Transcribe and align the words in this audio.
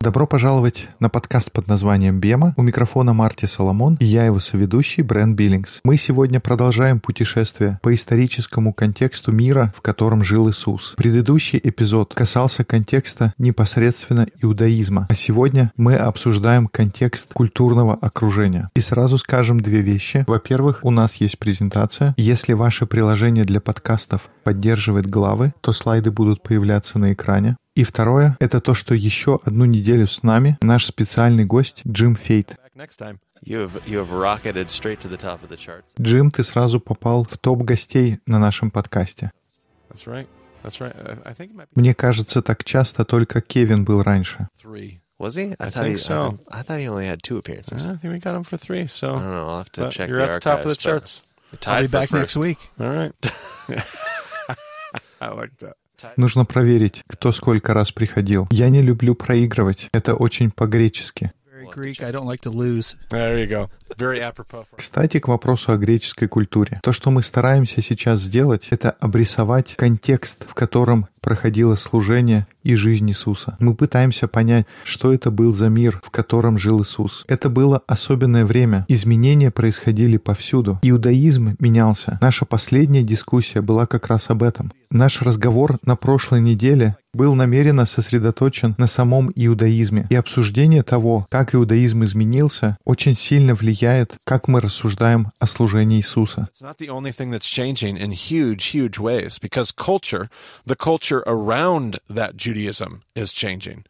Добро 0.00 0.26
пожаловать 0.26 0.88
на 1.00 1.08
подкаст 1.08 1.52
под 1.52 1.66
названием 1.66 2.20
«Бема». 2.20 2.54
У 2.56 2.62
микрофона 2.62 3.12
Марти 3.12 3.46
Соломон 3.46 3.96
и 4.00 4.04
я 4.04 4.26
его 4.26 4.40
соведущий 4.40 5.02
Брэн 5.02 5.34
Биллингс. 5.34 5.80
Мы 5.84 5.96
сегодня 5.96 6.40
продолжаем 6.40 7.00
путешествие 7.00 7.78
по 7.82 7.94
историческому 7.94 8.72
контексту 8.72 9.32
мира, 9.32 9.72
в 9.76 9.80
котором 9.80 10.22
жил 10.22 10.50
Иисус. 10.50 10.94
Предыдущий 10.96 11.60
эпизод 11.62 12.14
касался 12.14 12.64
контекста 12.64 13.32
непосредственно 13.38 14.26
иудаизма, 14.40 15.06
а 15.08 15.14
сегодня 15.14 15.72
мы 15.76 15.94
обсуждаем 15.94 16.66
контекст 16.66 17.32
культурного 17.32 17.94
окружения. 17.94 18.70
И 18.74 18.80
сразу 18.80 19.18
скажем 19.18 19.60
две 19.60 19.80
вещи. 19.80 20.24
Во-первых, 20.26 20.80
у 20.82 20.90
нас 20.90 21.14
есть 21.16 21.38
презентация. 21.38 22.14
Если 22.16 22.52
ваше 22.52 22.86
приложение 22.86 23.44
для 23.44 23.60
подкастов 23.60 24.28
поддерживает 24.44 25.06
главы, 25.06 25.54
то 25.60 25.72
слайды 25.72 26.10
будут 26.10 26.42
появляться 26.42 26.98
на 26.98 27.12
экране. 27.12 27.56
И 27.74 27.84
второе— 27.84 28.36
это 28.40 28.60
то, 28.60 28.74
что 28.74 28.94
еще 28.94 29.40
одну 29.44 29.64
неделю 29.64 30.06
с 30.06 30.22
нами 30.22 30.58
наш 30.60 30.84
специальный 30.86 31.46
гость 31.46 31.82
Джим 31.86 32.14
Фейт. 32.16 32.56
Джим, 36.00 36.30
ты 36.30 36.44
сразу 36.44 36.80
попал 36.80 37.24
в 37.24 37.38
топ 37.38 37.62
гостей 37.62 38.20
на 38.26 38.38
нашем 38.38 38.70
подкасте. 38.70 39.32
Мне 41.74 41.94
кажется, 41.94 42.42
так 42.42 42.64
часто 42.64 43.04
только 43.04 43.40
Кевин 43.40 43.84
был 43.84 44.02
раньше. 44.02 44.48
Was 45.18 45.36
he? 45.36 45.54
I, 45.60 45.66
I 45.66 45.70
thought 45.70 45.84
think 45.84 45.92
he, 45.92 45.98
so. 45.98 46.38
I, 46.50 46.62
thought 46.62 46.80
he 46.80 46.88
only 46.88 47.06
had 47.06 47.22
two 47.22 47.38
appearances. 47.38 47.86
I 47.86 47.96
think 47.96 48.12
we 48.12 48.18
got 48.18 48.34
him 48.34 48.42
for 48.42 48.56
three. 48.56 48.88
So 48.88 49.06
I 49.06 49.20
don't 49.20 49.30
know. 49.30 49.48
I'll 49.48 49.58
have 49.58 49.70
to 49.72 49.88
check 49.88 50.08
you're 50.08 50.18
the 50.18 50.24
at 50.24 50.32
the 50.32 50.40
top 50.40 50.64
of 50.64 50.68
the 50.68 50.74
charts. 50.74 51.22
I'll 51.64 51.82
be 51.82 51.86
back 51.86 52.08
first. 52.08 52.34
next 52.34 52.36
week. 52.38 52.58
All 52.80 52.90
right. 52.90 53.12
I 55.20 55.28
like 55.28 55.56
that. 55.58 55.76
Нужно 56.16 56.44
проверить, 56.44 57.02
кто 57.06 57.32
сколько 57.32 57.74
раз 57.74 57.92
приходил. 57.92 58.48
Я 58.50 58.68
не 58.68 58.82
люблю 58.82 59.14
проигрывать. 59.14 59.88
Это 59.92 60.14
очень 60.14 60.50
по-гречески. 60.50 61.32
Кстати, 64.76 65.18
к 65.18 65.28
вопросу 65.28 65.72
о 65.72 65.76
греческой 65.76 66.28
культуре. 66.28 66.80
То, 66.82 66.92
что 66.92 67.10
мы 67.10 67.22
стараемся 67.22 67.82
сейчас 67.82 68.20
сделать, 68.20 68.68
это 68.70 68.90
обрисовать 68.90 69.74
контекст, 69.76 70.44
в 70.46 70.54
котором 70.54 71.06
проходило 71.20 71.76
служение 71.76 72.46
и 72.62 72.74
жизнь 72.74 73.08
Иисуса. 73.10 73.56
Мы 73.60 73.74
пытаемся 73.74 74.28
понять, 74.28 74.66
что 74.84 75.14
это 75.14 75.30
был 75.30 75.54
за 75.54 75.68
мир, 75.68 76.00
в 76.04 76.10
котором 76.10 76.58
жил 76.58 76.82
Иисус. 76.82 77.24
Это 77.28 77.48
было 77.48 77.82
особенное 77.86 78.44
время. 78.44 78.84
Изменения 78.88 79.50
происходили 79.50 80.16
повсюду. 80.16 80.78
Иудаизм 80.82 81.56
менялся. 81.60 82.18
Наша 82.20 82.44
последняя 82.44 83.02
дискуссия 83.02 83.60
была 83.60 83.86
как 83.86 84.08
раз 84.08 84.28
об 84.28 84.42
этом. 84.42 84.72
Наш 84.94 85.22
разговор 85.22 85.78
на 85.86 85.96
прошлой 85.96 86.42
неделе 86.42 86.98
был 87.14 87.34
намеренно 87.34 87.86
сосредоточен 87.86 88.74
на 88.76 88.86
самом 88.86 89.32
иудаизме, 89.34 90.06
и 90.10 90.14
обсуждение 90.14 90.82
того, 90.82 91.24
как 91.30 91.54
иудаизм 91.54 92.04
изменился, 92.04 92.76
очень 92.84 93.16
сильно 93.16 93.54
влияет, 93.54 94.16
как 94.24 94.48
мы 94.48 94.60
рассуждаем 94.60 95.32
о 95.38 95.46
служении 95.46 95.96
Иисуса. 95.96 96.50
Huge, 96.60 96.74
huge 98.74 98.98
ways, 98.98 99.38
culture, 99.78 100.28
culture 100.78 101.22
is 103.14 103.32
changing. 103.32 103.86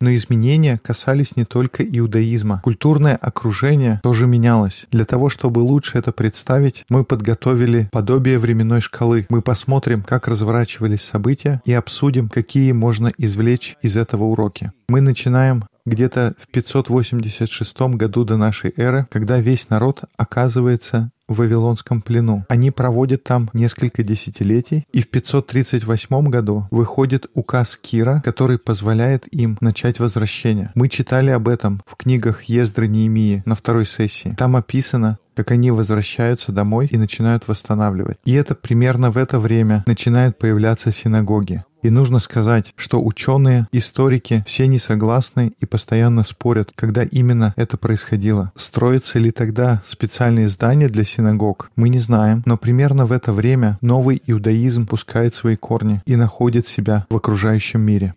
Но 0.00 0.14
изменения 0.14 0.78
касались 0.82 1.36
не 1.36 1.44
только 1.44 1.84
иудаизма. 1.84 2.60
Культурное 2.62 3.16
окружение 3.16 4.00
тоже 4.02 4.26
менялось. 4.26 4.86
Для 4.90 5.04
того, 5.04 5.28
чтобы 5.28 5.60
лучше 5.60 5.98
это 5.98 6.12
представить, 6.12 6.84
мы 6.88 7.04
подготовили 7.04 7.88
подобие 7.92 8.38
временной 8.38 8.80
шкалы. 8.80 9.26
Мы 9.28 9.42
посмотрим, 9.42 10.02
как 10.02 10.28
разворачивались 10.28 11.02
события 11.02 11.60
и 11.64 11.72
обсудим, 11.72 12.28
какие 12.28 12.72
можно 12.72 13.12
извлечь 13.16 13.76
из 13.82 13.96
этого 13.96 14.24
уроки. 14.24 14.72
Мы 14.88 15.00
начинаем 15.00 15.64
где-то 15.86 16.34
в 16.38 16.50
586 16.50 17.80
году 17.94 18.24
до 18.24 18.36
нашей 18.36 18.72
эры, 18.76 19.06
когда 19.10 19.38
весь 19.38 19.68
народ 19.68 20.04
оказывается 20.16 21.10
в 21.28 21.36
Вавилонском 21.36 22.02
плену. 22.02 22.44
Они 22.48 22.70
проводят 22.70 23.24
там 23.24 23.50
несколько 23.52 24.02
десятилетий, 24.02 24.86
и 24.92 25.00
в 25.00 25.08
538 25.08 26.28
году 26.28 26.66
выходит 26.70 27.26
указ 27.34 27.76
Кира, 27.76 28.22
который 28.24 28.58
позволяет 28.58 29.26
им 29.32 29.56
начать 29.60 29.98
возвращение. 30.00 30.70
Мы 30.74 30.88
читали 30.88 31.30
об 31.30 31.48
этом 31.48 31.82
в 31.86 31.96
книгах 31.96 32.44
Ездры 32.44 32.88
Неемии 32.88 33.42
на 33.46 33.54
второй 33.54 33.86
сессии. 33.86 34.34
Там 34.38 34.56
описано, 34.56 35.18
как 35.34 35.50
они 35.50 35.70
возвращаются 35.70 36.52
домой 36.52 36.88
и 36.90 36.96
начинают 36.96 37.48
восстанавливать. 37.48 38.18
И 38.24 38.32
это 38.34 38.54
примерно 38.54 39.10
в 39.10 39.16
это 39.16 39.38
время 39.38 39.82
начинают 39.86 40.38
появляться 40.38 40.92
синагоги. 40.92 41.64
И 41.84 41.90
нужно 41.90 42.18
сказать, 42.18 42.72
что 42.76 43.00
ученые, 43.00 43.68
историки, 43.70 44.42
все 44.46 44.66
не 44.66 44.78
согласны 44.78 45.52
и 45.60 45.66
постоянно 45.66 46.24
спорят, 46.24 46.72
когда 46.74 47.04
именно 47.04 47.52
это 47.56 47.76
происходило. 47.76 48.52
Строятся 48.56 49.18
ли 49.18 49.30
тогда 49.30 49.82
специальные 49.86 50.48
здания 50.48 50.88
для 50.88 51.04
синагог, 51.04 51.70
мы 51.76 51.90
не 51.90 51.98
знаем, 51.98 52.42
но 52.46 52.56
примерно 52.56 53.04
в 53.04 53.12
это 53.12 53.34
время 53.34 53.78
новый 53.82 54.20
иудаизм 54.26 54.86
пускает 54.86 55.34
свои 55.34 55.56
корни 55.56 56.02
и 56.06 56.16
находит 56.16 56.66
себя 56.66 57.04
в 57.10 57.16
окружающем 57.16 57.82
мире. 57.82 58.14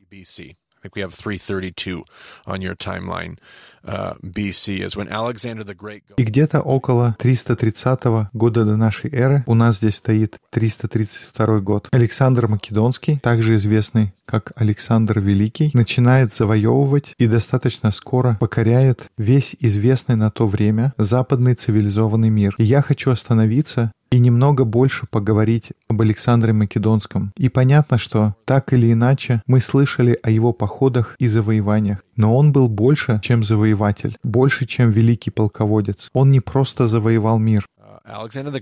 Think 0.88 0.96
we 0.96 1.02
have 1.02 1.14
332 1.14 2.06
on 2.46 2.62
your 2.62 2.76
timeline. 2.76 3.38
Uh. 3.88 4.16
И 6.18 6.24
где-то 6.24 6.62
около 6.62 7.16
330 7.20 8.30
года 8.34 8.66
до 8.66 8.76
нашей 8.76 9.10
эры 9.12 9.44
у 9.46 9.54
нас 9.54 9.78
здесь 9.78 9.96
стоит 9.96 10.38
332 10.50 11.60
год. 11.60 11.88
Александр 11.92 12.48
Македонский, 12.48 13.18
также 13.18 13.56
известный 13.56 14.14
как 14.26 14.52
Александр 14.58 15.22
Великий, 15.22 15.72
начинает 15.74 16.34
завоевывать 16.34 17.14
и 17.18 17.28
достаточно 17.28 17.92
скоро 17.92 18.36
покоряет 18.42 19.08
весь 19.18 19.56
известный 19.60 20.18
на 20.18 20.32
то 20.32 20.48
время 20.48 20.94
западный 20.98 21.56
цивилизованный 21.56 22.30
мир. 22.30 22.56
И 22.58 22.66
я 22.66 22.82
хочу 22.82 23.12
остановиться 23.12 23.94
и 24.10 24.20
немного 24.20 24.64
больше 24.64 25.06
поговорить 25.08 25.72
об 25.88 26.02
Александре 26.02 26.54
Македонском. 26.54 27.32
И 27.38 27.50
понятно, 27.50 27.98
что 27.98 28.36
так 28.46 28.74
или 28.74 28.92
иначе 28.92 29.42
мы 29.46 29.62
слышали 29.62 30.18
о 30.24 30.30
его 30.30 30.54
походах 30.54 31.16
и 31.20 31.28
завоеваниях. 31.28 32.00
Но 32.16 32.36
он 32.36 32.52
был 32.52 32.68
больше, 32.70 33.20
чем 33.24 33.44
завоеватель, 33.44 34.18
больше, 34.24 34.66
чем 34.66 34.92
великий 34.92 35.32
полководец. 35.32 36.10
Он 36.14 36.32
не 36.32 36.40
просто 36.40 36.88
завоевал 36.88 37.40
мир. 37.40 37.66
Alexander 38.08 38.52
the. 38.52 38.62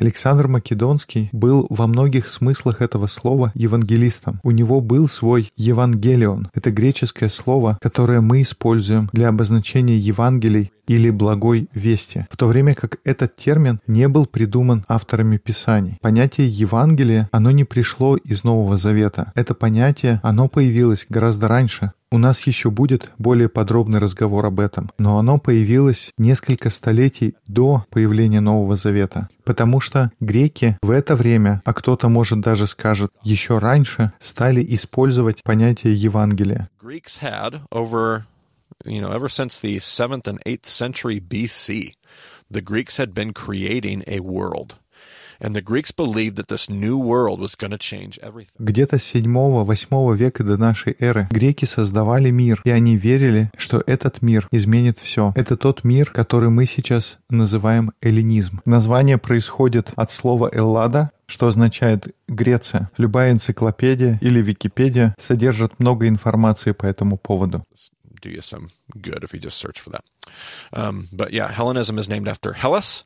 Александр 0.00 0.48
Македонский 0.48 1.28
был 1.32 1.66
во 1.68 1.86
многих 1.86 2.28
смыслах 2.28 2.80
этого 2.80 3.06
слова 3.06 3.52
евангелистом. 3.54 4.40
У 4.42 4.50
него 4.50 4.80
был 4.80 5.08
свой 5.08 5.52
Евангелион. 5.56 6.48
Это 6.54 6.70
греческое 6.70 7.28
слово, 7.28 7.78
которое 7.82 8.22
мы 8.22 8.40
используем 8.40 9.10
для 9.12 9.28
обозначения 9.28 9.98
Евангелий 9.98 10.72
или 10.86 11.10
благой 11.10 11.68
вести, 11.72 12.26
в 12.30 12.36
то 12.36 12.46
время 12.48 12.74
как 12.74 12.98
этот 13.04 13.36
термин 13.36 13.78
не 13.86 14.08
был 14.08 14.26
придуман 14.26 14.84
авторами 14.88 15.36
Писаний. 15.36 15.98
Понятие 16.00 16.48
Евангелия, 16.48 17.28
оно 17.30 17.52
не 17.52 17.64
пришло 17.64 18.16
из 18.16 18.42
Нового 18.42 18.76
Завета. 18.76 19.32
Это 19.36 19.54
понятие, 19.54 20.18
оно 20.24 20.48
появилось 20.48 21.06
гораздо 21.08 21.46
раньше, 21.46 21.92
у 22.12 22.18
нас 22.18 22.46
еще 22.46 22.70
будет 22.70 23.10
более 23.18 23.48
подробный 23.48 24.00
разговор 24.00 24.44
об 24.46 24.58
этом, 24.58 24.90
но 24.98 25.18
оно 25.18 25.38
появилось 25.38 26.10
несколько 26.18 26.70
столетий 26.70 27.36
до 27.46 27.84
появления 27.90 28.40
Нового 28.40 28.76
Завета, 28.76 29.28
потому 29.44 29.80
что 29.80 30.10
греки 30.18 30.76
в 30.82 30.90
это 30.90 31.14
время, 31.14 31.62
а 31.64 31.72
кто-то 31.72 32.08
может 32.08 32.40
даже 32.40 32.66
скажет 32.66 33.12
еще 33.22 33.58
раньше, 33.58 34.12
стали 34.18 34.64
использовать 34.74 35.42
понятие 35.44 35.94
Евангелия. 35.94 36.68
Greeks 36.82 37.20
had 37.20 37.60
over, 37.70 38.24
you 38.84 39.00
know, 39.00 39.12
ever 39.12 39.28
since 39.28 39.60
the 39.60 39.78
7th 39.78 40.26
and 40.26 40.42
8th 40.44 40.66
century 40.66 41.20
BC, 41.20 41.94
the 42.50 42.60
Greeks 42.60 42.96
had 42.96 43.14
been 43.14 43.32
creating 43.32 44.02
a 44.08 44.18
world. 44.18 44.79
Где-то 48.58 48.98
с 48.98 49.14
7-8 49.14 50.16
века 50.16 50.44
до 50.44 50.56
нашей 50.56 50.96
эры 50.98 51.28
греки 51.30 51.64
создавали 51.64 52.30
мир, 52.30 52.60
и 52.64 52.70
они 52.70 52.96
верили, 52.96 53.50
что 53.56 53.82
этот 53.86 54.22
мир 54.22 54.46
изменит 54.52 54.98
все. 54.98 55.32
Это 55.34 55.56
тот 55.56 55.82
мир, 55.84 56.10
который 56.10 56.50
мы 56.50 56.66
сейчас 56.66 57.18
называем 57.28 57.92
эллинизм. 58.02 58.60
Название 58.64 59.18
происходит 59.18 59.92
от 59.96 60.12
слова 60.12 60.50
«эллада», 60.52 61.10
что 61.26 61.46
означает 61.46 62.14
Греция. 62.28 62.90
Любая 62.96 63.32
энциклопедия 63.32 64.18
или 64.20 64.42
Википедия 64.42 65.14
содержит 65.20 65.78
много 65.78 66.06
информации 66.08 66.72
по 66.72 66.86
этому 66.86 67.16
поводу. 67.16 67.64
do 68.20 68.28
you 68.28 68.42
some 68.42 68.70
good 68.98 69.24
if 69.24 69.32
you 69.32 69.40
just 69.40 69.58
search 69.58 69.80
for 69.80 69.90
that. 69.90 70.04
But 70.72 71.32
yeah, 71.32 71.48
Hellenism 71.50 71.98
is 71.98 72.08
named 72.08 72.28
after 72.28 72.52
Hellas 72.52 73.04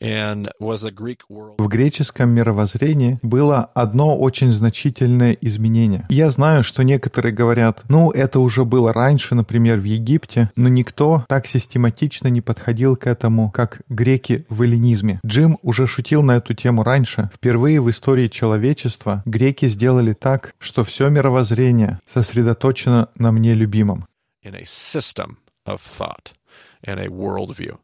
and 0.00 0.50
was 0.60 0.84
a 0.84 0.90
Greek 0.90 1.20
world. 1.28 1.56
В 1.58 1.68
греческом 1.68 2.30
мировоззрении 2.30 3.18
было 3.22 3.70
одно 3.74 4.18
очень 4.18 4.50
значительное 4.52 5.32
изменение. 5.40 6.06
Я 6.08 6.30
знаю, 6.30 6.64
что 6.64 6.82
некоторые 6.82 7.32
говорят, 7.32 7.82
ну, 7.88 8.10
это 8.10 8.40
уже 8.40 8.64
было 8.64 8.92
раньше, 8.92 9.34
например, 9.34 9.78
в 9.78 9.84
Египте, 9.84 10.50
но 10.56 10.68
никто 10.68 11.24
так 11.28 11.46
систематично 11.46 12.28
не 12.28 12.40
подходил 12.40 12.96
к 12.96 13.06
этому, 13.06 13.50
как 13.50 13.82
греки 13.88 14.46
в 14.48 14.62
эллинизме. 14.62 15.20
Джим 15.24 15.58
уже 15.62 15.86
шутил 15.86 16.22
на 16.22 16.36
эту 16.36 16.54
тему 16.54 16.82
раньше. 16.82 17.30
Впервые 17.34 17.80
в 17.80 17.90
истории 17.90 18.28
человечества 18.28 19.22
греки 19.24 19.68
сделали 19.68 20.12
так, 20.12 20.54
что 20.58 20.84
все 20.84 21.08
мировоззрение 21.08 22.00
сосредоточено 22.12 23.08
на 23.16 23.32
мне 23.32 23.54
любимом. 23.54 24.06
In 24.44 24.54
a 24.54 24.64
system 24.64 25.36
of 25.66 25.80
thought 25.80 26.34
and 26.84 27.00
a 27.00 27.08
worldview. 27.08 27.78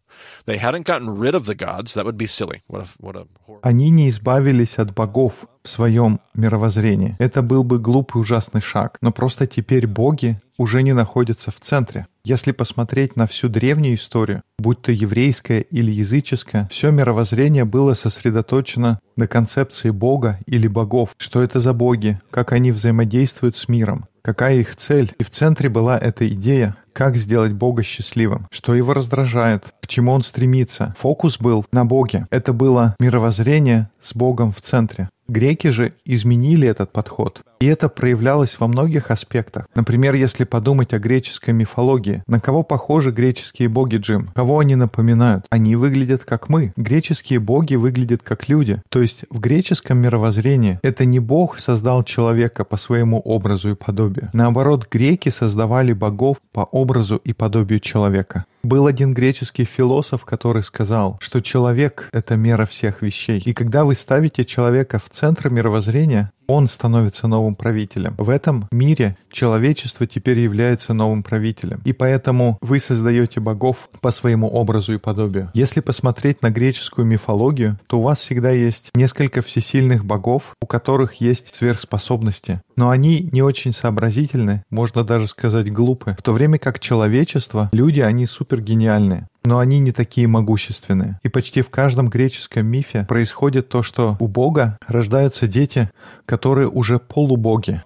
Они 3.62 3.90
не 3.90 4.08
избавились 4.08 4.76
от 4.76 4.94
богов 4.94 5.46
в 5.62 5.68
своем 5.68 6.20
мировоззрении. 6.34 7.16
Это 7.18 7.42
был 7.42 7.64
бы 7.64 7.78
глупый 7.78 8.20
ужасный 8.20 8.62
шаг. 8.62 8.96
Но 9.00 9.12
просто 9.12 9.46
теперь 9.46 9.86
боги 9.86 10.40
уже 10.56 10.82
не 10.82 10.92
находятся 10.92 11.50
в 11.50 11.60
центре. 11.60 12.06
Если 12.24 12.52
посмотреть 12.52 13.16
на 13.16 13.26
всю 13.26 13.48
древнюю 13.48 13.96
историю, 13.96 14.42
будь 14.58 14.82
то 14.82 14.92
еврейская 14.92 15.60
или 15.60 15.90
языческая, 15.90 16.68
все 16.70 16.90
мировоззрение 16.90 17.64
было 17.64 17.94
сосредоточено 17.94 19.00
на 19.16 19.26
концепции 19.26 19.90
Бога 19.90 20.38
или 20.46 20.68
богов. 20.68 21.10
Что 21.16 21.42
это 21.42 21.60
за 21.60 21.72
боги? 21.72 22.20
Как 22.30 22.52
они 22.52 22.72
взаимодействуют 22.72 23.56
с 23.56 23.68
миром? 23.68 24.06
Какая 24.22 24.56
их 24.56 24.76
цель? 24.76 25.12
И 25.18 25.24
в 25.24 25.30
центре 25.30 25.70
была 25.70 25.98
эта 25.98 26.28
идея, 26.28 26.76
как 26.92 27.16
сделать 27.16 27.52
Бога 27.52 27.82
счастливым, 27.82 28.46
что 28.50 28.74
его 28.74 28.92
раздражает, 28.92 29.64
к 29.80 29.86
чему 29.86 30.09
он 30.10 30.22
стремится. 30.22 30.94
Фокус 30.98 31.38
был 31.38 31.64
на 31.72 31.84
Боге. 31.84 32.26
Это 32.30 32.52
было 32.52 32.94
мировоззрение 32.98 33.90
с 34.00 34.14
Богом 34.14 34.52
в 34.52 34.60
центре. 34.60 35.08
Греки 35.28 35.68
же 35.68 35.94
изменили 36.04 36.66
этот 36.66 36.92
подход. 36.92 37.42
И 37.60 37.66
это 37.66 37.90
проявлялось 37.90 38.56
во 38.58 38.68
многих 38.68 39.10
аспектах. 39.10 39.66
Например, 39.74 40.14
если 40.14 40.44
подумать 40.44 40.94
о 40.94 40.98
греческой 40.98 41.52
мифологии. 41.52 42.22
На 42.26 42.40
кого 42.40 42.62
похожи 42.62 43.10
греческие 43.10 43.68
боги, 43.68 43.96
Джим? 43.96 44.30
Кого 44.34 44.60
они 44.60 44.76
напоминают? 44.76 45.44
Они 45.50 45.76
выглядят 45.76 46.24
как 46.24 46.48
мы. 46.48 46.72
Греческие 46.76 47.38
боги 47.38 47.74
выглядят 47.74 48.22
как 48.22 48.48
люди. 48.48 48.80
То 48.88 49.02
есть 49.02 49.24
в 49.28 49.40
греческом 49.40 49.98
мировоззрении 49.98 50.80
это 50.82 51.04
не 51.04 51.20
Бог 51.20 51.58
создал 51.58 52.02
человека 52.02 52.64
по 52.64 52.78
своему 52.78 53.20
образу 53.20 53.72
и 53.72 53.74
подобию. 53.74 54.30
Наоборот, 54.32 54.88
греки 54.90 55.28
создавали 55.28 55.92
богов 55.92 56.38
по 56.52 56.60
образу 56.60 57.16
и 57.16 57.34
подобию 57.34 57.80
человека. 57.80 58.46
Был 58.62 58.86
один 58.86 59.14
греческий 59.14 59.64
философ, 59.64 60.24
который 60.24 60.62
сказал, 60.62 61.16
что 61.20 61.40
человек— 61.40 62.08
это 62.12 62.36
мера 62.36 62.66
всех 62.66 63.00
вещей. 63.00 63.42
И 63.44 63.54
когда 63.54 63.84
вы 63.84 63.94
ставите 63.94 64.44
человека 64.44 64.98
в 64.98 65.08
центр 65.08 65.48
мировоззрения, 65.48 66.30
он 66.50 66.68
становится 66.68 67.28
новым 67.28 67.54
правителем. 67.54 68.14
В 68.18 68.28
этом 68.28 68.66
мире 68.72 69.16
человечество 69.30 70.06
теперь 70.06 70.38
является 70.40 70.94
новым 70.94 71.22
правителем. 71.22 71.80
И 71.84 71.92
поэтому 71.92 72.58
вы 72.60 72.80
создаете 72.80 73.40
богов 73.40 73.88
по 74.00 74.10
своему 74.10 74.48
образу 74.48 74.94
и 74.94 74.98
подобию. 74.98 75.50
Если 75.54 75.80
посмотреть 75.80 76.42
на 76.42 76.50
греческую 76.50 77.06
мифологию, 77.06 77.78
то 77.86 78.00
у 78.00 78.02
вас 78.02 78.18
всегда 78.18 78.50
есть 78.50 78.90
несколько 78.94 79.42
всесильных 79.42 80.04
богов, 80.04 80.54
у 80.60 80.66
которых 80.66 81.14
есть 81.14 81.54
сверхспособности. 81.54 82.60
Но 82.76 82.90
они 82.90 83.28
не 83.32 83.42
очень 83.42 83.72
сообразительны, 83.72 84.64
можно 84.70 85.04
даже 85.04 85.28
сказать 85.28 85.72
глупы. 85.72 86.16
В 86.18 86.22
то 86.22 86.32
время 86.32 86.58
как 86.58 86.80
человечество, 86.80 87.68
люди, 87.72 88.00
они 88.00 88.26
супергениальные 88.26 89.28
но 89.44 89.58
они 89.58 89.78
не 89.78 89.92
такие 89.92 90.26
могущественные. 90.26 91.18
И 91.22 91.28
почти 91.28 91.62
в 91.62 91.70
каждом 91.70 92.08
греческом 92.08 92.66
мифе 92.66 93.04
происходит 93.08 93.68
то, 93.68 93.82
что 93.82 94.16
у 94.20 94.28
Бога 94.28 94.78
рождаются 94.86 95.46
дети, 95.46 95.90
которые 96.26 96.68
уже 96.68 96.98
полубоги. 96.98 97.82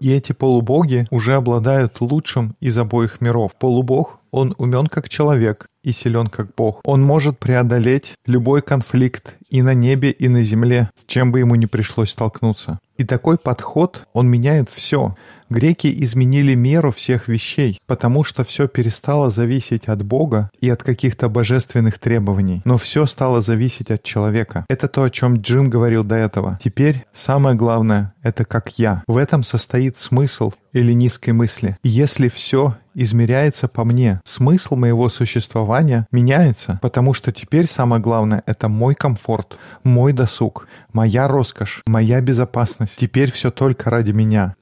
И 0.00 0.12
эти 0.12 0.32
полубоги 0.32 1.06
уже 1.10 1.34
обладают 1.34 2.00
лучшим 2.00 2.56
из 2.60 2.76
обоих 2.76 3.20
миров. 3.20 3.52
Полубог, 3.58 4.18
он 4.32 4.54
умен 4.58 4.88
как 4.88 5.08
человек 5.08 5.68
и 5.86 5.92
силен 5.92 6.26
как 6.26 6.48
Бог. 6.56 6.80
Он 6.84 7.00
может 7.00 7.38
преодолеть 7.38 8.12
любой 8.26 8.60
конфликт 8.60 9.36
и 9.48 9.62
на 9.62 9.72
небе, 9.72 10.10
и 10.10 10.28
на 10.28 10.42
земле, 10.42 10.90
с 11.00 11.04
чем 11.06 11.30
бы 11.30 11.38
ему 11.38 11.54
не 11.54 11.66
пришлось 11.66 12.10
столкнуться. 12.10 12.80
И 12.98 13.04
такой 13.04 13.38
подход, 13.38 14.06
он 14.12 14.28
меняет 14.28 14.68
все. 14.68 15.14
Греки 15.48 15.86
изменили 16.02 16.54
меру 16.54 16.90
всех 16.90 17.28
вещей, 17.28 17.78
потому 17.86 18.24
что 18.24 18.42
все 18.42 18.66
перестало 18.66 19.30
зависеть 19.30 19.86
от 19.86 20.02
Бога 20.02 20.50
и 20.60 20.68
от 20.68 20.82
каких-то 20.82 21.28
божественных 21.28 22.00
требований, 22.00 22.62
но 22.64 22.76
все 22.78 23.06
стало 23.06 23.42
зависеть 23.42 23.92
от 23.92 24.02
человека. 24.02 24.64
Это 24.68 24.88
то, 24.88 25.04
о 25.04 25.10
чем 25.10 25.36
Джим 25.36 25.70
говорил 25.70 26.02
до 26.02 26.16
этого. 26.16 26.58
Теперь 26.64 27.06
самое 27.14 27.54
главное— 27.54 28.12
это 28.24 28.44
как 28.44 28.76
я. 28.78 29.04
В 29.06 29.16
этом 29.16 29.44
состоит 29.44 30.00
смысл 30.00 30.52
или 30.72 30.92
низкой 30.92 31.30
мысли. 31.30 31.78
Если 31.84 32.28
все 32.28 32.74
измеряется 32.94 33.68
по 33.68 33.84
мне, 33.84 34.20
смысл 34.24 34.74
моего 34.74 35.08
существования 35.08 35.75
меняется, 36.10 36.78
потому 36.82 37.14
что 37.14 37.32
теперь 37.32 37.66
самое 37.66 38.00
главное— 38.00 38.42
это 38.46 38.68
мой 38.68 38.94
комфорт, 38.94 39.58
мой 39.84 40.12
досуг, 40.12 40.68
моя 40.92 41.28
роскошь, 41.28 41.82
моя 41.86 42.20
безопасность. 42.20 42.98
Теперь 42.98 43.30
все 43.30 43.50
только 43.50 43.90
ради 43.90 44.12
меня. 44.12 44.56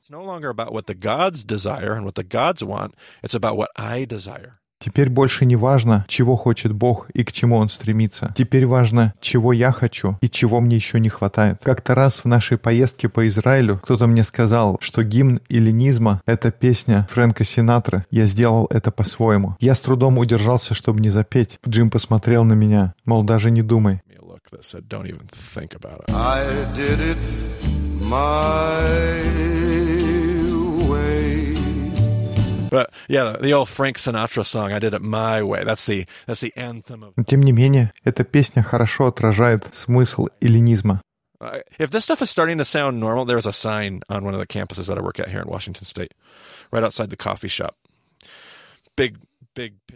Теперь 4.78 5.08
больше 5.08 5.46
не 5.46 5.56
важно, 5.56 6.04
чего 6.08 6.36
хочет 6.36 6.72
Бог 6.72 7.08
и 7.10 7.22
к 7.22 7.32
чему 7.32 7.56
Он 7.56 7.68
стремится. 7.68 8.34
Теперь 8.36 8.66
важно, 8.66 9.14
чего 9.20 9.52
я 9.52 9.72
хочу 9.72 10.18
и 10.20 10.28
чего 10.28 10.60
мне 10.60 10.76
еще 10.76 11.00
не 11.00 11.08
хватает. 11.08 11.58
Как-то 11.62 11.94
раз 11.94 12.20
в 12.20 12.26
нашей 12.26 12.58
поездке 12.58 13.08
по 13.08 13.26
Израилю 13.26 13.80
кто-то 13.82 14.06
мне 14.06 14.24
сказал, 14.24 14.76
что 14.80 15.02
гимн 15.02 15.40
эллинизма— 15.48 16.20
это 16.26 16.50
песня 16.50 17.08
Фрэнка 17.10 17.44
Синатры. 17.44 18.04
Я 18.10 18.26
сделал 18.26 18.66
это 18.70 18.90
по-своему. 18.90 19.56
Я 19.60 19.74
с 19.74 19.80
трудом 19.80 20.18
удержался, 20.18 20.74
чтобы 20.74 21.00
не 21.00 21.10
запеть. 21.10 21.58
Джим 21.66 21.90
посмотрел 21.90 22.44
на 22.44 22.54
меня, 22.54 22.94
мол, 23.04 23.22
даже 23.22 23.50
не 23.50 23.62
думай. 23.62 24.00
I 26.10 26.44
did 26.74 27.00
it 27.00 27.16
my 28.02 29.24
But 32.69 32.91
yeah, 33.07 33.35
the 33.39 33.53
old 33.53 33.67
Frank 33.67 33.97
Sinatra 33.97 34.45
song, 34.45 34.71
I 34.71 34.79
did 34.79 34.93
it 34.93 35.01
my 35.01 35.41
way. 35.41 35.63
That's 35.63 35.85
the, 35.85 36.05
that's 36.27 36.41
the 36.41 36.53
anthem 36.55 37.03
of... 37.03 37.13
Но 37.15 37.23
тем 37.23 37.41
не 37.41 37.51
менее, 37.51 37.91
эта 38.03 38.23
песня 38.23 38.61
хорошо 38.61 39.07
отражает 39.07 39.73
смысл 39.73 40.27
эллинизма. 40.39 41.01
If 41.79 41.91
this 41.91 42.03
stuff 42.03 42.21
is 42.21 42.29
starting 42.29 42.57
to 42.57 42.65
sound 42.65 42.99
normal, 42.99 43.25
there 43.25 43.37
was 43.37 43.45
a 43.45 43.53
sign 43.53 44.01
on 44.09 44.23
one 44.23 44.33
of 44.33 44.39
the 44.39 44.45
campuses 44.45 44.87
that 44.87 44.97
I 44.97 45.01
work 45.01 45.19
at 45.19 45.29
here 45.29 45.39
in 45.39 45.47
Washington 45.47 45.85
State, 45.85 46.13
right 46.71 46.83
outside 46.83 47.09
the 47.09 47.17
coffee 47.17 47.47
shop. 47.47 47.75
Big 48.97 49.17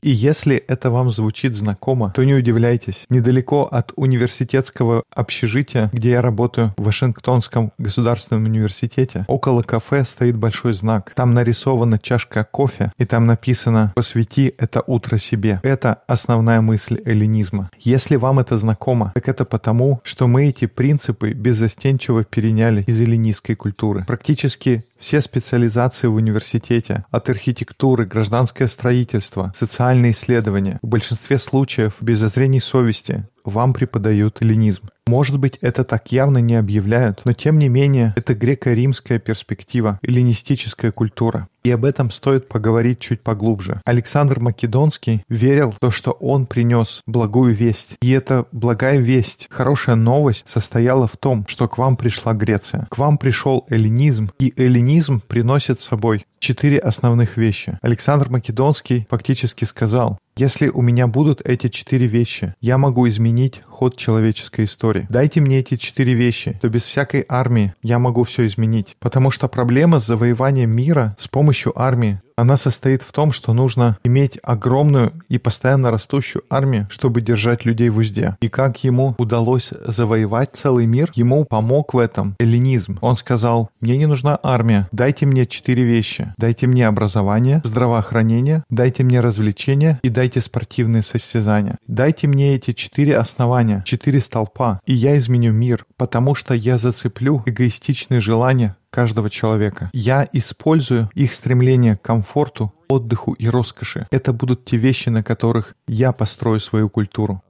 И 0.02 0.10
если 0.10 0.56
это 0.56 0.90
вам 0.90 1.10
звучит 1.10 1.56
знакомо, 1.56 2.12
то 2.14 2.24
не 2.24 2.34
удивляйтесь. 2.34 3.04
Недалеко 3.08 3.64
от 3.64 3.92
университетского 3.96 5.02
общежития, 5.14 5.90
где 5.92 6.10
я 6.10 6.22
работаю, 6.22 6.72
в 6.76 6.84
Вашингтонском 6.84 7.72
государственном 7.78 8.44
университете, 8.44 9.24
около 9.28 9.62
кафе 9.62 10.04
стоит 10.04 10.36
большой 10.36 10.74
знак. 10.74 11.12
Там 11.14 11.34
нарисована 11.34 11.98
чашка 11.98 12.44
кофе, 12.44 12.92
и 12.98 13.04
там 13.04 13.26
написано 13.26 13.92
«Посвяти 13.94 14.54
это 14.58 14.82
утро 14.86 15.18
себе». 15.18 15.60
Это 15.62 16.02
основная 16.06 16.60
мысль 16.60 17.00
эллинизма. 17.04 17.70
Если 17.78 18.16
вам 18.16 18.38
это 18.38 18.56
знакомо, 18.56 19.12
так 19.14 19.28
это 19.28 19.44
потому, 19.44 20.00
что 20.04 20.26
мы 20.28 20.48
эти 20.48 20.66
принципы 20.66 21.32
беззастенчиво 21.32 22.24
переняли 22.24 22.84
из 22.86 23.00
эллинистской 23.00 23.56
культуры. 23.56 24.04
Практически 24.06 24.84
все 24.98 25.20
специализации 25.20 26.06
в 26.06 26.14
университете, 26.14 27.04
от 27.10 27.28
архитектуры, 27.30 28.04
гражданское 28.04 28.68
строительство, 28.68 29.52
социальные 29.54 30.12
исследования, 30.12 30.78
в 30.82 30.88
большинстве 30.88 31.38
случаев 31.38 31.94
без 32.00 32.18
зазрений 32.18 32.60
совести 32.60 33.26
вам 33.44 33.72
преподают 33.72 34.42
эллинизм. 34.42 34.88
Может 35.08 35.38
быть, 35.38 35.56
это 35.62 35.84
так 35.84 36.12
явно 36.12 36.36
не 36.36 36.54
объявляют, 36.54 37.22
но 37.24 37.32
тем 37.32 37.58
не 37.58 37.70
менее, 37.70 38.12
это 38.14 38.34
греко-римская 38.34 39.18
перспектива, 39.18 39.98
эллинистическая 40.02 40.92
культура. 40.92 41.48
И 41.64 41.70
об 41.70 41.86
этом 41.86 42.10
стоит 42.10 42.48
поговорить 42.48 43.00
чуть 43.00 43.22
поглубже. 43.22 43.80
Александр 43.86 44.38
Македонский 44.38 45.22
верил 45.30 45.72
в 45.72 45.78
то, 45.80 45.90
что 45.90 46.10
он 46.12 46.46
принес 46.46 47.02
благую 47.06 47.54
весть. 47.54 47.96
И 48.02 48.10
эта 48.10 48.46
благая 48.52 48.98
весть, 48.98 49.48
хорошая 49.50 49.96
новость 49.96 50.44
состояла 50.46 51.08
в 51.08 51.16
том, 51.16 51.46
что 51.48 51.68
к 51.68 51.78
вам 51.78 51.96
пришла 51.96 52.34
Греция. 52.34 52.86
К 52.90 52.98
вам 52.98 53.16
пришел 53.16 53.66
эллинизм, 53.70 54.30
и 54.38 54.52
эллинизм 54.56 55.22
приносит 55.26 55.80
с 55.80 55.88
собой 55.88 56.26
четыре 56.38 56.78
основных 56.78 57.36
вещи. 57.36 57.78
Александр 57.82 58.28
Македонский 58.30 59.06
фактически 59.10 59.64
сказал, 59.64 60.18
если 60.36 60.68
у 60.68 60.82
меня 60.82 61.08
будут 61.08 61.40
эти 61.44 61.68
четыре 61.68 62.06
вещи, 62.06 62.54
я 62.60 62.78
могу 62.78 63.08
изменить 63.08 63.62
ход 63.78 63.96
человеческой 63.96 64.64
истории. 64.64 65.06
Дайте 65.08 65.40
мне 65.40 65.60
эти 65.60 65.76
четыре 65.76 66.12
вещи, 66.12 66.58
то 66.60 66.68
без 66.68 66.82
всякой 66.82 67.24
армии 67.28 67.74
я 67.80 68.00
могу 68.00 68.24
все 68.24 68.44
изменить. 68.48 68.96
Потому 68.98 69.30
что 69.30 69.46
проблема 69.46 70.00
с 70.00 70.06
завоеванием 70.06 70.70
мира 70.70 71.14
с 71.16 71.28
помощью 71.28 71.80
армии 71.80 72.20
она 72.38 72.56
состоит 72.56 73.02
в 73.02 73.10
том, 73.10 73.32
что 73.32 73.52
нужно 73.52 73.98
иметь 74.04 74.38
огромную 74.44 75.12
и 75.28 75.38
постоянно 75.38 75.90
растущую 75.90 76.44
армию, 76.48 76.86
чтобы 76.88 77.20
держать 77.20 77.64
людей 77.64 77.88
в 77.88 77.98
узде. 77.98 78.36
И 78.40 78.48
как 78.48 78.84
ему 78.84 79.16
удалось 79.18 79.70
завоевать 79.84 80.50
целый 80.54 80.86
мир, 80.86 81.10
ему 81.14 81.44
помог 81.44 81.94
в 81.94 81.98
этом 81.98 82.36
эллинизм. 82.38 82.98
Он 83.00 83.16
сказал, 83.16 83.70
мне 83.80 83.96
не 83.96 84.06
нужна 84.06 84.38
армия, 84.40 84.88
дайте 84.92 85.26
мне 85.26 85.46
четыре 85.46 85.82
вещи. 85.82 86.32
Дайте 86.38 86.68
мне 86.68 86.86
образование, 86.86 87.60
здравоохранение, 87.64 88.62
дайте 88.70 89.02
мне 89.02 89.20
развлечения 89.20 89.98
и 90.02 90.08
дайте 90.08 90.40
спортивные 90.40 91.02
состязания. 91.02 91.76
Дайте 91.88 92.28
мне 92.28 92.54
эти 92.54 92.72
четыре 92.72 93.16
основания, 93.16 93.82
четыре 93.84 94.20
столпа, 94.20 94.78
и 94.86 94.94
я 94.94 95.18
изменю 95.18 95.52
мир, 95.52 95.84
потому 95.96 96.36
что 96.36 96.54
я 96.54 96.78
зацеплю 96.78 97.42
эгоистичные 97.46 98.20
желания 98.20 98.76
каждого 98.90 99.30
человека. 99.30 99.90
Я 99.92 100.26
использую 100.32 101.10
их 101.14 101.34
стремление 101.34 101.96
к 101.96 102.02
комфорту, 102.02 102.72
отдыху 102.88 103.34
и 103.34 103.48
роскоши. 103.48 104.06
Это 104.10 104.32
будут 104.32 104.64
те 104.64 104.76
вещи, 104.76 105.08
на 105.08 105.22
которых 105.22 105.74
я 105.86 106.12
построю 106.12 106.60
свою 106.60 106.88
культуру. 106.88 107.42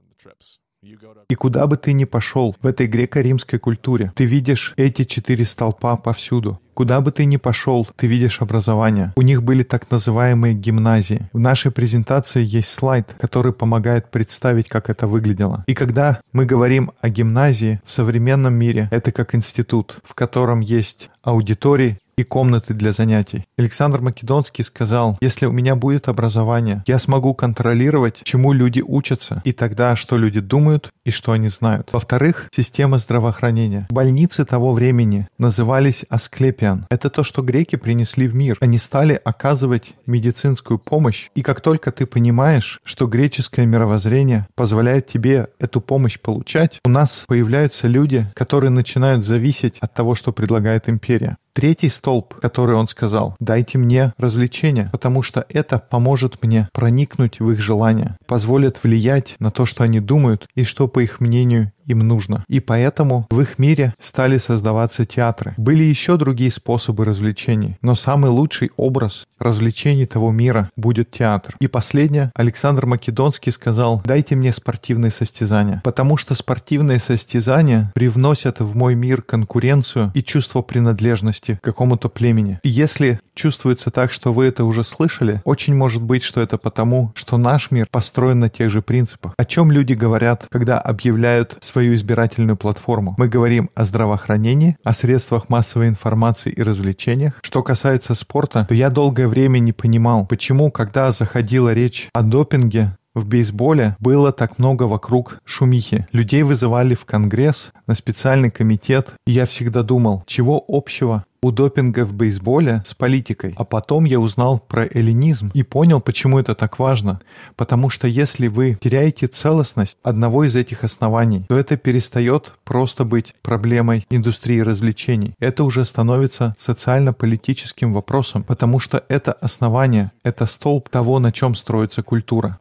И 1.29 1.35
куда 1.35 1.67
бы 1.67 1.77
ты 1.77 1.93
ни 1.93 2.05
пошел 2.05 2.55
в 2.59 2.65
этой 2.65 2.87
греко-римской 2.87 3.59
культуре, 3.59 4.11
ты 4.15 4.25
видишь 4.25 4.73
эти 4.77 5.03
четыре 5.03 5.45
столпа 5.45 5.95
повсюду. 5.95 6.59
Куда 6.73 7.01
бы 7.01 7.11
ты 7.11 7.25
ни 7.25 7.37
пошел, 7.37 7.87
ты 7.97 8.07
видишь 8.07 8.41
образование. 8.41 9.13
У 9.15 9.21
них 9.21 9.43
были 9.43 9.61
так 9.61 9.91
называемые 9.91 10.55
гимназии. 10.55 11.29
В 11.31 11.37
нашей 11.37 11.71
презентации 11.71 12.43
есть 12.43 12.71
слайд, 12.71 13.13
который 13.19 13.53
помогает 13.53 14.09
представить, 14.09 14.69
как 14.69 14.89
это 14.89 15.05
выглядело. 15.05 15.63
И 15.67 15.75
когда 15.75 16.19
мы 16.33 16.45
говорим 16.45 16.93
о 16.99 17.09
гимназии 17.09 17.79
в 17.85 17.91
современном 17.91 18.55
мире, 18.55 18.87
это 18.89 19.11
как 19.11 19.35
институт, 19.35 19.99
в 20.03 20.15
котором 20.15 20.61
есть 20.61 21.11
аудитории, 21.21 21.99
и 22.19 22.23
комнаты 22.23 22.73
для 22.73 22.91
занятий. 22.91 23.45
Александр 23.57 24.01
Македонский 24.01 24.63
сказал, 24.63 25.17
если 25.21 25.45
у 25.45 25.53
меня 25.53 25.77
будет 25.77 26.09
образование, 26.09 26.83
я 26.85 26.99
смогу 26.99 27.33
контролировать, 27.33 28.19
чему 28.23 28.51
люди 28.51 28.83
учатся, 28.85 29.41
и 29.45 29.53
тогда, 29.53 29.95
что 29.95 30.17
люди 30.17 30.41
думают 30.41 30.91
и 31.05 31.11
что 31.11 31.31
они 31.31 31.47
знают. 31.47 31.89
Во-вторых, 31.93 32.49
система 32.53 32.97
здравоохранения. 32.97 33.87
Больницы 33.89 34.43
того 34.43 34.73
времени 34.73 35.29
назывались 35.37 36.03
Асклепиан. 36.09 36.87
Это 36.89 37.09
то, 37.09 37.23
что 37.23 37.41
греки 37.41 37.77
принесли 37.77 38.27
в 38.27 38.35
мир. 38.35 38.57
Они 38.59 38.79
стали 38.79 39.19
оказывать 39.23 39.93
медицинскую 40.05 40.77
помощь, 40.77 41.29
и 41.35 41.41
как 41.41 41.61
только 41.61 41.93
ты 41.93 42.05
понимаешь, 42.05 42.81
что 42.83 43.07
греческое 43.07 43.65
мировоззрение 43.65 44.45
позволяет 44.55 45.07
тебе 45.07 45.47
эту 45.57 45.79
помощь 45.79 46.19
получать, 46.19 46.81
у 46.83 46.89
нас 46.89 47.23
появляются 47.27 47.87
люди, 47.87 48.29
которые 48.33 48.71
начинают 48.71 49.25
зависеть 49.25 49.77
от 49.79 49.93
того, 49.93 50.15
что 50.15 50.33
предлагает 50.33 50.89
империя. 50.89 51.37
Третий 51.53 51.89
столб, 51.89 52.35
который 52.35 52.75
он 52.75 52.87
сказал, 52.87 53.35
дайте 53.39 53.77
мне 53.77 54.13
развлечения, 54.17 54.89
потому 54.91 55.23
что 55.23 55.45
это 55.49 55.79
поможет 55.79 56.41
мне 56.43 56.69
проникнуть 56.73 57.39
в 57.39 57.51
их 57.51 57.59
желания, 57.59 58.17
позволит 58.27 58.83
влиять 58.83 59.35
на 59.39 59.51
то, 59.51 59.65
что 59.65 59.83
они 59.83 59.99
думают 59.99 60.47
и 60.55 60.63
что, 60.63 60.87
по 60.87 60.99
их 60.99 61.19
мнению, 61.19 61.71
им 61.89 61.99
нужно. 61.99 62.45
И 62.47 62.59
поэтому 62.59 63.27
в 63.29 63.41
их 63.41 63.59
мире 63.59 63.93
стали 63.99 64.37
создаваться 64.37 65.05
театры. 65.05 65.53
Были 65.57 65.83
еще 65.83 66.17
другие 66.17 66.51
способы 66.51 67.03
развлечений, 67.03 67.77
но 67.81 67.95
самый 67.95 68.29
лучший 68.29 68.71
образ 68.77 69.25
развлечений 69.39 70.05
того 70.05 70.31
мира 70.31 70.69
будет 70.75 71.11
театр. 71.11 71.55
И 71.59 71.67
последнее, 71.67 72.31
Александр 72.35 72.85
Македонский 72.85 73.51
сказал, 73.51 74.01
дайте 74.05 74.35
мне 74.35 74.53
спортивные 74.53 75.11
состязания, 75.11 75.81
потому 75.83 76.17
что 76.17 76.35
спортивные 76.35 76.99
состязания 76.99 77.91
привносят 77.95 78.59
в 78.59 78.75
мой 78.75 78.95
мир 78.95 79.21
конкуренцию 79.21 80.11
и 80.13 80.23
чувство 80.23 80.61
принадлежности 80.61 81.57
к 81.61 81.63
какому-то 81.63 82.09
племени. 82.09 82.59
И 82.63 82.69
если 82.69 83.19
чувствуется 83.33 83.89
так, 83.89 84.11
что 84.11 84.33
вы 84.33 84.45
это 84.45 84.65
уже 84.65 84.83
слышали, 84.83 85.41
очень 85.45 85.75
может 85.75 86.01
быть, 86.01 86.23
что 86.23 86.41
это 86.41 86.57
потому, 86.57 87.13
что 87.15 87.37
наш 87.37 87.71
мир 87.71 87.87
построен 87.89 88.39
на 88.39 88.49
тех 88.49 88.69
же 88.69 88.81
принципах. 88.81 89.33
О 89.37 89.45
чем 89.45 89.71
люди 89.71 89.93
говорят, 89.93 90.47
когда 90.51 90.79
объявляют 90.79 91.57
свою 91.79 91.93
избирательную 91.93 92.57
платформу? 92.57 93.15
Мы 93.17 93.29
говорим 93.29 93.69
о 93.73 93.85
здравоохранении, 93.85 94.75
о 94.83 94.91
средствах 94.91 95.47
массовой 95.47 95.87
информации 95.87 96.51
и 96.51 96.61
развлечениях. 96.61 97.39
Что 97.41 97.63
касается 97.63 98.15
спорта, 98.15 98.65
то 98.67 98.73
я 98.73 98.89
долгое 98.89 99.29
время 99.29 99.59
не 99.59 99.71
понимал, 99.71 100.25
почему, 100.25 100.71
когда 100.71 101.13
заходила 101.13 101.73
речь 101.73 102.09
о 102.13 102.21
допинге, 102.21 102.97
в 103.19 103.27
бейсболе 103.27 103.95
было 103.99 104.31
так 104.31 104.57
много 104.57 104.83
вокруг 104.83 105.39
шумихи. 105.45 106.07
Людей 106.11 106.43
вызывали 106.43 106.95
в 106.95 107.05
Конгресс, 107.05 107.71
на 107.87 107.95
специальный 107.95 108.51
комитет, 108.51 109.09
и 109.25 109.31
я 109.31 109.45
всегда 109.45 109.83
думал, 109.83 110.23
чего 110.27 110.63
общего 110.67 111.25
у 111.41 111.51
допинга 111.51 112.05
в 112.05 112.13
бейсболе 112.13 112.83
с 112.85 112.93
политикой. 112.93 113.53
А 113.57 113.63
потом 113.63 114.05
я 114.05 114.19
узнал 114.19 114.59
про 114.59 114.85
эллинизм 114.85 115.51
и 115.53 115.63
понял, 115.63 116.01
почему 116.01 116.39
это 116.39 116.55
так 116.55 116.79
важно. 116.79 117.21
Потому 117.55 117.89
что 117.89 118.07
если 118.07 118.47
вы 118.47 118.77
теряете 118.79 119.27
целостность 119.27 119.97
одного 120.03 120.43
из 120.43 120.55
этих 120.55 120.83
оснований, 120.83 121.45
то 121.47 121.57
это 121.57 121.77
перестает 121.77 122.53
просто 122.63 123.05
быть 123.05 123.35
проблемой 123.41 124.05
индустрии 124.09 124.59
развлечений. 124.59 125.33
Это 125.39 125.63
уже 125.63 125.85
становится 125.85 126.55
социально-политическим 126.59 127.93
вопросом, 127.93 128.43
потому 128.43 128.79
что 128.79 129.03
это 129.07 129.31
основание, 129.31 130.11
это 130.23 130.45
столб 130.45 130.89
того, 130.89 131.19
на 131.19 131.31
чем 131.31 131.55
строится 131.55 132.03
культура. 132.03 132.59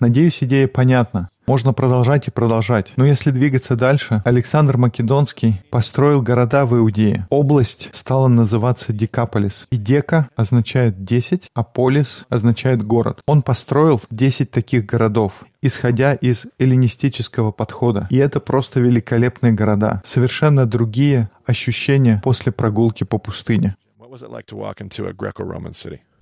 Надеюсь, 0.00 0.38
идея 0.42 0.68
понятна. 0.68 1.28
Можно 1.46 1.72
продолжать 1.72 2.26
и 2.26 2.32
продолжать. 2.32 2.92
Но 2.96 3.06
если 3.06 3.30
двигаться 3.30 3.76
дальше, 3.76 4.20
Александр 4.24 4.76
Македонский 4.76 5.62
построил 5.70 6.20
города 6.20 6.66
в 6.66 6.76
Иудее. 6.76 7.26
Область 7.30 7.88
стала 7.92 8.26
называться 8.26 8.92
Декаполис. 8.92 9.66
И 9.70 9.76
Дека 9.76 10.28
означает 10.34 11.04
10, 11.04 11.50
а 11.54 11.62
Полис 11.62 12.24
означает 12.28 12.82
город. 12.82 13.20
Он 13.26 13.42
построил 13.42 14.00
10 14.10 14.50
таких 14.50 14.86
городов 14.86 15.44
исходя 15.62 16.14
из 16.14 16.46
эллинистического 16.60 17.50
подхода. 17.50 18.06
И 18.10 18.16
это 18.16 18.38
просто 18.38 18.78
великолепные 18.78 19.52
города. 19.52 20.00
Совершенно 20.04 20.64
другие 20.64 21.28
ощущения 21.44 22.20
после 22.22 22.52
прогулки 22.52 23.02
по 23.02 23.18
пустыне. 23.18 23.74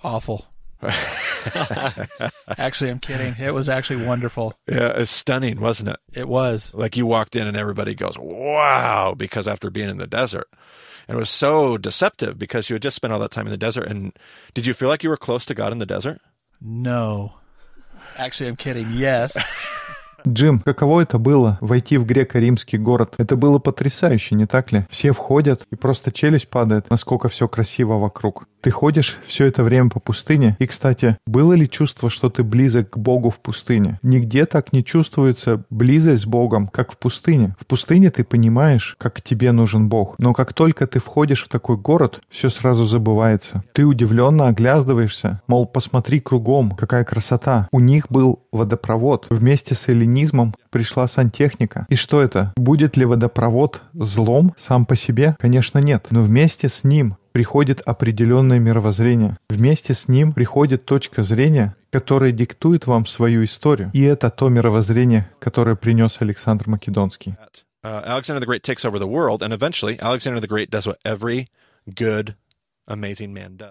Awful. 0.03 0.41
actually, 2.59 2.91
I'm 2.91 2.99
kidding. 2.99 3.35
It 3.38 3.55
was 3.55 3.69
actually 3.69 4.05
wonderful. 4.05 4.55
Yeah, 4.69 4.93
it's 4.97 5.11
stunning, 5.11 5.61
wasn't 5.61 5.91
it? 5.91 5.97
It 6.12 6.29
was. 6.29 6.73
Like 6.75 6.97
you 6.97 7.07
walked 7.07 7.37
in 7.37 7.47
and 7.47 7.57
everybody 7.57 7.95
goes, 7.95 8.19
wow, 8.19 9.14
because 9.17 9.49
after 9.49 9.71
being 9.71 9.88
in 9.88 9.99
the 9.99 10.07
desert. 10.07 10.49
And 11.07 11.17
it 11.17 11.21
was 11.21 11.31
so 11.31 11.76
deceptive 11.76 12.38
because 12.38 12.71
you 12.71 12.75
had 12.75 12.83
just 12.83 12.97
spent 12.97 13.12
all 13.12 13.19
that 13.21 13.31
time 13.31 13.47
in 13.47 13.50
the 13.50 13.57
desert. 13.57 13.87
And 13.87 14.17
did 14.55 14.67
you 14.67 14.75
feel 14.75 14.88
like 14.88 15.03
you 15.03 15.11
were 15.11 15.17
close 15.17 15.45
to 15.47 15.55
God 15.55 15.73
in 15.73 15.79
the 15.79 15.87
desert? 15.87 16.21
No. 16.61 17.35
Actually, 18.17 18.49
I'm 18.49 18.57
kidding. 18.57 18.91
Yes. 18.91 19.37
Джим, 20.26 20.61
каково 20.61 21.02
это 21.02 21.19
было 21.19 21.59
войти 21.61 21.99
в 21.99 22.07
греко-римский 22.07 22.78
город? 22.78 23.14
Это 23.19 23.37
было 23.37 23.59
потрясающе, 23.59 24.35
не 24.35 24.47
так 24.47 24.73
ли? 24.73 24.87
Все 24.90 25.12
входят, 25.12 25.62
и 25.71 25.76
просто 25.76 26.12
челюсть 26.12 26.49
падает, 26.49 26.90
насколько 26.90 27.28
все 27.28 27.49
красиво 27.49 27.99
вокруг. 27.99 28.47
Ты 28.64 28.71
ходишь 28.71 29.19
все 29.26 29.45
это 29.45 29.62
время 29.62 29.90
по 29.90 30.00
пустыне. 30.00 30.57
И, 30.59 30.66
кстати, 30.66 31.19
было 31.26 31.52
ли 31.52 31.69
чувство, 31.69 32.09
что 32.09 32.31
ты 32.31 32.43
близок 32.43 32.90
к 32.90 32.97
Богу 32.97 33.28
в 33.28 33.40
пустыне? 33.40 33.99
Нигде 34.02 34.47
так 34.47 34.73
не 34.73 34.83
чувствуется 34.83 35.64
близость 35.69 36.23
с 36.23 36.26
Богом, 36.26 36.69
как 36.69 36.90
в 36.90 36.97
пустыне. 36.97 37.54
В 37.61 37.66
пустыне 37.66 38.11
ты 38.11 38.25
понимаешь, 38.25 38.97
как 38.99 39.21
тебе 39.21 39.52
нужен 39.52 39.90
Бог. 39.90 40.14
Но 40.19 40.33
как 40.33 40.54
только 40.54 40.87
ты 40.87 40.99
входишь 40.99 41.45
в 41.45 41.49
такой 41.49 41.76
город, 41.76 42.21
все 42.31 42.49
сразу 42.49 42.87
забывается. 42.87 43.62
Ты 43.75 43.85
удивленно 43.85 44.49
оглядываешься, 44.49 45.43
мол, 45.47 45.66
посмотри 45.66 46.21
кругом, 46.21 46.71
какая 46.71 47.04
красота. 47.04 47.69
У 47.71 47.81
них 47.81 48.07
был 48.09 48.47
водопровод. 48.50 49.26
Вместе 49.28 49.75
с 49.75 49.88
эллинизмом 50.14 50.54
пришла 50.71 51.09
сантехника. 51.09 51.87
И 51.88 51.97
что 51.97 52.23
это? 52.23 52.52
Будет 52.56 52.97
ли 52.97 53.04
водопровод 53.04 53.83
злом 53.92 54.54
сам 54.56 54.87
по 54.87 54.97
себе? 54.97 55.37
Конечно, 55.38 55.78
нет. 55.78 56.06
Но 56.11 56.23
вместе 56.23 56.68
с 56.68 56.85
ним 56.85 57.16
приходит 57.33 57.80
определенное 57.80 58.61
мировоззрение. 58.61 59.37
Вместе 59.50 59.92
с 59.92 60.06
ним 60.06 60.33
приходит 60.33 60.85
точка 60.85 61.23
зрения, 61.25 61.75
которая 61.90 62.30
диктует 62.30 62.87
вам 62.87 63.06
свою 63.06 63.44
историю. 63.44 63.90
И 63.92 64.02
это 64.02 64.30
то 64.30 64.49
мировоззрение, 64.49 65.30
которое 65.40 65.75
принес 65.75 66.16
Александр 66.21 66.68
Македонский. 66.68 67.35
Uh, 67.83 68.02
Alexander 68.06 68.40
the 68.40 68.47
Great 68.47 68.62
takes 68.62 68.87
over 68.87 68.99
the 68.99 69.06
world, 69.06 69.42
and 69.42 69.52
eventually 69.52 69.99
Alexander 70.00 70.40
the 70.40 70.49
Great 70.49 70.71
does 70.71 70.87
what 70.87 70.97
every 71.04 71.49
good. 71.87 72.35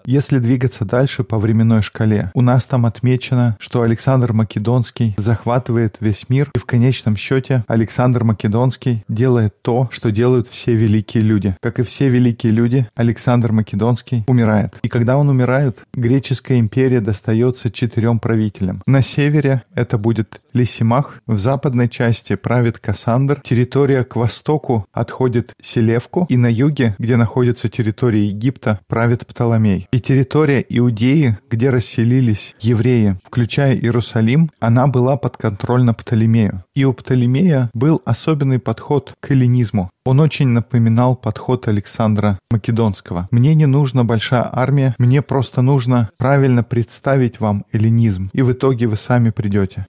Если 0.06 0.38
двигаться 0.38 0.84
дальше 0.84 1.24
по 1.24 1.38
временной 1.38 1.82
шкале, 1.82 2.30
у 2.34 2.42
нас 2.42 2.64
там 2.64 2.86
отмечено, 2.86 3.56
что 3.60 3.82
Александр 3.82 4.32
Македонский 4.32 5.14
захватывает 5.16 5.96
весь 6.00 6.28
мир, 6.28 6.50
и 6.54 6.58
в 6.58 6.64
конечном 6.64 7.16
счете 7.16 7.64
Александр 7.68 8.24
Македонский 8.24 9.04
делает 9.08 9.62
то, 9.62 9.88
что 9.92 10.10
делают 10.10 10.48
все 10.48 10.74
великие 10.74 11.22
люди. 11.22 11.56
Как 11.62 11.78
и 11.78 11.82
все 11.82 12.08
великие 12.08 12.52
люди, 12.52 12.88
Александр 12.94 13.52
Македонский 13.52 14.24
умирает. 14.26 14.78
И 14.82 14.88
когда 14.88 15.16
он 15.16 15.28
умирает, 15.28 15.78
греческая 15.94 16.58
империя 16.58 17.00
достается 17.00 17.70
четырем 17.70 18.18
правителям. 18.18 18.82
На 18.86 19.02
севере 19.02 19.62
это 19.74 19.98
будет 19.98 20.40
Лисимах, 20.52 21.20
в 21.26 21.38
западной 21.38 21.88
части 21.88 22.34
правит 22.36 22.78
Кассандр, 22.78 23.40
территория 23.42 24.04
к 24.04 24.16
востоку 24.16 24.86
отходит 24.92 25.52
Селевку, 25.62 26.26
и 26.28 26.36
на 26.36 26.46
юге, 26.46 26.94
где 26.98 27.16
находится 27.16 27.68
территория 27.68 28.26
Египта, 28.26 28.80
правит 29.04 29.26
Птоломей. 29.26 29.86
И 29.92 30.00
территория 30.00 30.64
Иудеи, 30.66 31.36
где 31.50 31.68
расселились 31.68 32.54
евреи, 32.60 33.18
включая 33.22 33.74
Иерусалим, 33.76 34.50
она 34.60 34.86
была 34.86 35.18
подконтрольна 35.18 35.92
Птолемею. 35.92 36.64
И 36.74 36.86
у 36.86 36.94
Птолемея 36.94 37.68
был 37.74 38.00
особенный 38.06 38.58
подход 38.58 39.12
к 39.20 39.30
эллинизму. 39.30 39.90
Он 40.06 40.20
очень 40.20 40.48
напоминал 40.48 41.16
подход 41.16 41.68
Александра 41.68 42.38
Македонского. 42.50 43.28
Мне 43.30 43.54
не 43.54 43.66
нужна 43.66 44.04
большая 44.04 44.48
армия, 44.50 44.94
мне 44.96 45.20
просто 45.20 45.60
нужно 45.60 46.08
правильно 46.16 46.64
представить 46.64 47.40
вам 47.40 47.66
эллинизм, 47.72 48.30
и 48.32 48.40
в 48.40 48.52
итоге 48.52 48.86
вы 48.86 48.96
сами 48.96 49.28
придете. 49.28 49.86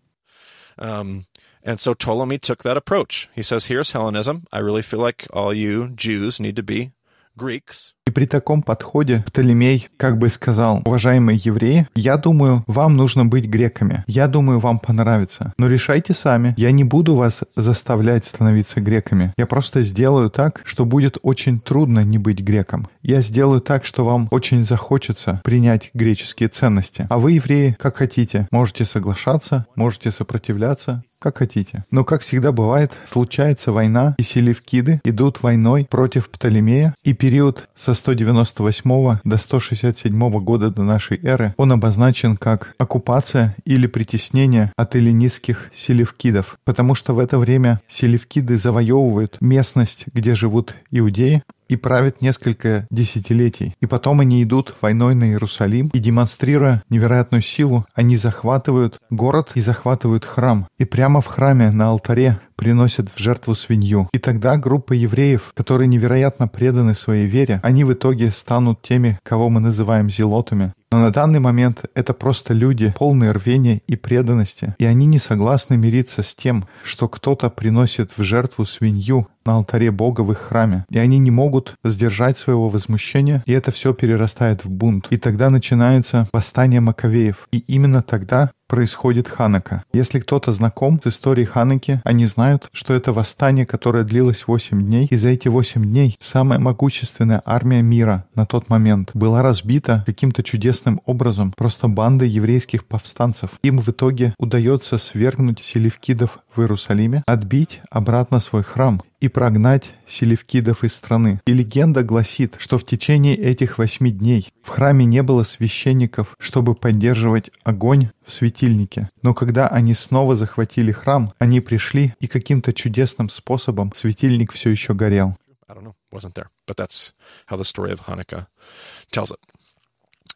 Um, 0.77 1.24
and 1.63 1.79
so 1.79 1.93
Ptolemy 1.93 2.38
took 2.38 2.63
that 2.63 2.75
approach. 2.75 3.29
He 3.34 3.43
says, 3.43 3.67
Here's 3.67 3.91
Hellenism. 3.91 4.43
I 4.51 4.60
really 4.60 4.81
feel 4.81 5.00
like 5.00 5.25
all 5.31 5.53
you 5.53 5.88
Jews 5.95 6.41
need 6.41 6.57
to 6.57 6.63
be 6.63 6.91
Greeks. 7.38 7.94
И 8.07 8.12
при 8.12 8.25
таком 8.25 8.62
подходе 8.62 9.24
Птолемей 9.25 9.89
как 9.97 10.19
бы 10.19 10.29
сказал, 10.29 10.83
уважаемые 10.85 11.39
евреи, 11.43 11.88
я 11.95 12.17
думаю, 12.17 12.63
вам 12.67 12.95
нужно 12.95 13.25
быть 13.25 13.45
греками. 13.45 14.03
Я 14.05 14.27
думаю, 14.27 14.59
вам 14.59 14.77
понравится. 14.77 15.53
Но 15.57 15.67
решайте 15.67 16.13
сами. 16.13 16.53
Я 16.55 16.71
не 16.71 16.83
буду 16.83 17.15
вас 17.15 17.41
заставлять 17.55 18.25
становиться 18.25 18.79
греками. 18.79 19.33
Я 19.38 19.47
просто 19.47 19.81
сделаю 19.81 20.29
так, 20.29 20.62
что 20.65 20.85
будет 20.85 21.17
очень 21.24 21.59
трудно 21.59 22.01
не 22.01 22.19
быть 22.19 22.41
греком. 22.41 22.88
Я 23.01 23.21
сделаю 23.21 23.59
так, 23.59 23.85
что 23.85 24.05
вам 24.05 24.27
очень 24.29 24.67
захочется 24.67 25.41
принять 25.43 25.89
греческие 25.95 26.50
ценности. 26.50 27.07
А 27.09 27.17
вы, 27.17 27.31
евреи, 27.33 27.75
как 27.79 27.97
хотите. 27.97 28.47
Можете 28.51 28.85
соглашаться, 28.85 29.65
можете 29.75 30.12
сопротивляться, 30.12 31.03
как 31.25 31.39
хотите. 31.39 31.83
Но, 31.89 32.03
как 32.03 32.21
всегда 32.21 32.51
бывает, 32.51 32.91
случается 33.05 33.71
война, 33.71 34.13
и 34.19 34.21
селевкиды 34.21 35.01
идут 35.03 35.41
войной 35.41 35.88
против 35.89 36.29
Птолемея, 36.29 36.93
и 37.03 37.13
период 37.13 37.67
со 37.75 37.94
198 37.95 39.19
до 39.23 39.37
167 39.37 40.39
года 40.39 40.69
до 40.69 40.83
нашей 40.83 41.19
эры 41.23 41.53
он 41.57 41.71
обозначен 41.71 42.37
как 42.37 42.75
оккупация 42.77 43.55
или 43.65 43.87
притеснение 43.87 44.71
от 44.75 44.95
эллинистских 44.95 45.71
селевкидов, 45.75 46.57
потому 46.63 46.95
что 46.95 47.13
в 47.13 47.19
это 47.19 47.37
время 47.39 47.79
селевкиды 47.87 48.57
завоевывают 48.57 49.37
местность, 49.41 50.05
где 50.13 50.35
живут 50.35 50.75
иудеи, 50.91 51.43
и 51.67 51.75
правят 51.75 52.22
несколько 52.22 52.88
десятилетий. 52.89 53.74
И 53.81 53.86
потом 53.86 54.19
они 54.19 54.43
идут 54.43 54.75
войной 54.81 55.15
на 55.15 55.25
Иерусалим, 55.25 55.89
и 55.93 56.00
демонстрируя 56.00 56.84
невероятную 56.89 57.41
силу, 57.41 57.86
они 57.93 58.17
захватывают 58.17 59.00
город 59.10 59.51
и 59.55 59.62
захватывают 59.62 60.25
храм. 60.25 60.67
И 60.77 60.86
прямо 60.86 61.22
в 61.22 61.27
храме 61.27 61.72
на 61.72 61.89
алтаре 61.89 62.39
приносят 62.55 63.10
в 63.13 63.19
жертву 63.19 63.55
свинью. 63.55 64.10
И 64.13 64.19
тогда 64.19 64.57
группа 64.57 64.93
евреев, 64.93 65.51
которые 65.53 65.88
невероятно 65.88 66.48
преданы 66.48 66.95
своей 66.95 67.25
вере, 67.25 67.60
они 67.63 67.84
в 67.84 67.93
итоге 67.93 68.31
станут 68.31 68.81
теми, 68.81 69.19
кого 69.24 69.50
мы 69.50 69.60
называем 69.60 70.10
зелотами. 70.10 70.74
Но 70.95 71.01
на 71.01 71.11
данный 71.11 71.41
момент 71.41 71.83
это 71.93 72.13
просто 72.13 72.53
люди, 72.53 72.93
полные 72.97 73.33
рвения 73.33 73.81
и 73.85 73.97
преданности, 73.97 74.75
и 74.77 74.85
они 74.85 75.07
не 75.07 75.19
согласны 75.19 75.75
мириться 75.75 76.23
с 76.23 76.33
тем, 76.33 76.69
что 76.85 77.09
кто-то 77.09 77.49
приносит 77.49 78.11
в 78.15 78.23
жертву 78.23 78.65
свинью 78.65 79.27
на 79.45 79.55
алтаре 79.55 79.91
Бога 79.91 80.21
в 80.21 80.31
их 80.31 80.39
храме. 80.39 80.85
И 80.89 80.97
они 80.97 81.19
не 81.19 81.31
могут 81.31 81.75
сдержать 81.83 82.37
своего 82.37 82.69
возмущения, 82.69 83.43
и 83.45 83.51
это 83.51 83.71
все 83.71 83.93
перерастает 83.93 84.63
в 84.63 84.69
бунт. 84.69 85.07
И 85.09 85.17
тогда 85.17 85.49
начинается 85.49 86.27
восстание 86.31 86.79
Маковеев. 86.79 87.49
И 87.51 87.57
именно 87.59 88.01
тогда 88.01 88.51
происходит 88.67 89.27
Ханака. 89.27 89.84
Если 89.93 90.19
кто-то 90.19 90.51
знаком 90.51 91.00
с 91.03 91.07
историей 91.07 91.45
Ханаки, 91.45 92.01
они 92.03 92.25
знают, 92.25 92.67
что 92.72 92.93
это 92.93 93.13
восстание, 93.13 93.65
которое 93.65 94.03
длилось 94.03 94.48
8 94.48 94.86
дней, 94.86 95.07
и 95.10 95.15
за 95.15 95.29
эти 95.29 95.48
8 95.48 95.84
дней 95.84 96.17
самая 96.19 96.60
могущественная 96.60 97.41
армия 97.45 97.81
мира 97.81 98.25
на 98.36 98.45
тот 98.45 98.69
момент 98.69 99.12
была 99.13 99.41
разбита 99.41 100.03
каким-то 100.05 100.43
чудесным 100.43 101.01
образом 101.05 101.53
просто 101.55 101.88
бандой 101.88 102.29
еврейских 102.29 102.86
повстанцев. 102.86 103.51
Им 103.63 103.79
в 103.79 103.89
итоге 103.89 104.34
удается 104.38 104.98
свергнуть 104.98 105.63
селевкидов 105.63 106.39
в 106.55 106.62
Иерусалиме, 106.62 107.24
отбить 107.27 107.81
обратно 107.89 108.39
свой 108.39 108.63
храм 108.63 109.01
и 109.25 109.27
прогнать 109.27 109.91
селевкидов 110.08 110.84
из 110.84 110.94
страны. 110.94 111.41
И 111.46 111.53
легенда 111.53 112.03
гласит, 112.03 112.55
что 112.60 112.77
в 112.77 112.86
течение 112.86 113.36
этих 113.36 113.79
восьми 113.79 114.12
дней 114.12 114.50
в 114.62 114.70
храме 114.70 115.05
не 115.05 115.24
было 115.24 115.44
священников, 115.44 116.36
чтобы 116.39 116.75
поддерживать 116.75 117.50
огонь 117.63 118.10
в 118.24 118.32
светильнике. 118.32 119.10
Но 119.24 119.34
когда 119.34 119.67
они 119.67 119.96
снова 119.96 120.36
захватили 120.36 120.91
храм, 120.91 121.34
они 121.39 121.60
пришли, 121.60 122.13
и 122.20 122.27
каким-то 122.27 122.72
чудесным 122.72 123.29
способом 123.29 123.91
светильник 123.96 124.54
все 124.54 124.69
еще 124.69 124.93
горел. 124.93 125.36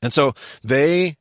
And 0.02 0.12
so 0.12 0.34
they 0.64 1.16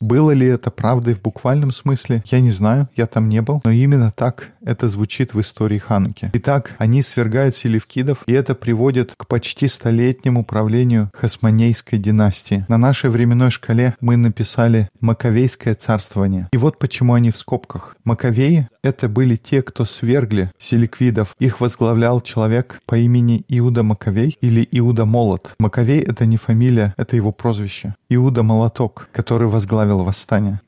Было 0.00 0.32
ли 0.32 0.48
это 0.48 0.72
правдой 0.72 1.14
в 1.14 1.22
буквальном 1.22 1.72
смысле? 1.72 2.24
Я 2.26 2.40
не 2.40 2.50
знаю, 2.50 2.88
я 2.96 3.06
там 3.06 3.28
не 3.28 3.40
был, 3.40 3.60
но 3.64 3.70
именно 3.70 4.10
так 4.10 4.48
это 4.62 4.88
звучит 4.88 5.32
в 5.32 5.40
истории 5.40 5.78
Хануки. 5.78 6.30
Итак, 6.32 6.74
они 6.78 7.02
свергают 7.02 7.54
селевкидов, 7.54 8.24
и 8.26 8.32
это 8.32 8.56
приводит 8.56 9.14
к 9.16 9.28
почти 9.28 9.68
столетнему 9.68 10.44
правлению 10.44 11.08
Хасмонейской 11.14 12.00
династии. 12.00 12.64
На 12.68 12.78
нашей 12.78 13.10
временной 13.10 13.50
шкале 13.50 13.94
мы 14.00 14.16
написали 14.16 14.88
Маковейское 15.00 15.76
царствование. 15.76 16.48
И 16.52 16.56
вот 16.56 16.78
почему 16.78 17.14
они 17.14 17.30
в 17.30 17.36
скобках. 17.36 17.96
Маковеи— 18.02 18.68
это 18.82 19.08
были 19.08 19.36
те, 19.36 19.62
кто 19.62 19.84
свергли 19.84 20.50
селиквидов. 20.58 21.36
Их 21.38 21.60
возглавлял 21.60 22.20
человек 22.20 22.80
по 22.86 22.96
имени 22.96 23.44
Иуда 23.48 23.84
Маковей 23.84 24.36
или 24.40 24.66
Иуда 24.72 25.04
Молот. 25.04 25.54
Маковей— 25.60 26.00
это 26.06 26.26
не 26.26 26.36
фамилия, 26.36 26.94
это 26.96 27.19
его 27.20 27.32
прозвище. 27.32 27.94
Иуда 28.08 28.42
Молоток, 28.42 29.08
который 29.12 29.48
возглавил 29.48 30.02
восстание. 30.04 30.60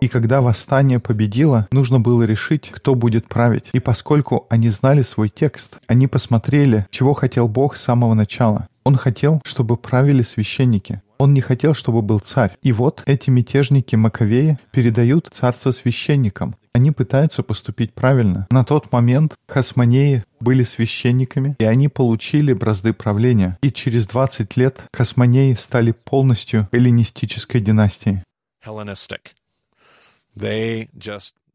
И 0.00 0.08
когда 0.08 0.40
восстание 0.40 0.98
победило, 1.00 1.68
нужно 1.72 2.00
было 2.00 2.22
решить, 2.22 2.70
кто 2.70 2.94
будет 2.94 3.28
править. 3.28 3.64
И 3.72 3.80
поскольку 3.80 4.46
они 4.48 4.70
знали 4.70 5.02
свой 5.02 5.28
текст, 5.28 5.78
они 5.88 6.06
посмотрели, 6.06 6.86
чего 6.90 7.14
хотел 7.14 7.48
Бог 7.48 7.76
с 7.76 7.82
самого 7.82 8.14
начала. 8.14 8.68
Он 8.84 8.96
хотел, 8.96 9.40
чтобы 9.44 9.76
правили 9.76 10.22
священники. 10.22 11.02
Он 11.18 11.32
не 11.34 11.40
хотел, 11.40 11.74
чтобы 11.74 12.02
был 12.02 12.18
царь. 12.18 12.56
И 12.62 12.72
вот 12.72 13.02
эти 13.06 13.30
мятежники 13.30 13.94
Маковеи 13.94 14.58
передают 14.72 15.28
царство 15.32 15.70
священникам. 15.72 16.56
Они 16.74 16.90
пытаются 16.90 17.42
поступить 17.42 17.92
правильно. 17.92 18.46
На 18.50 18.64
тот 18.64 18.90
момент 18.92 19.34
хасмонеи 19.46 20.24
были 20.40 20.62
священниками, 20.62 21.54
и 21.58 21.64
они 21.64 21.88
получили 21.88 22.54
бразды 22.54 22.94
правления. 22.94 23.58
И 23.62 23.70
через 23.70 24.06
20 24.06 24.56
лет 24.56 24.84
хасмонеи 24.94 25.54
стали 25.54 25.92
полностью 25.92 26.68
эллинистической 26.72 27.60
династией. 27.60 28.22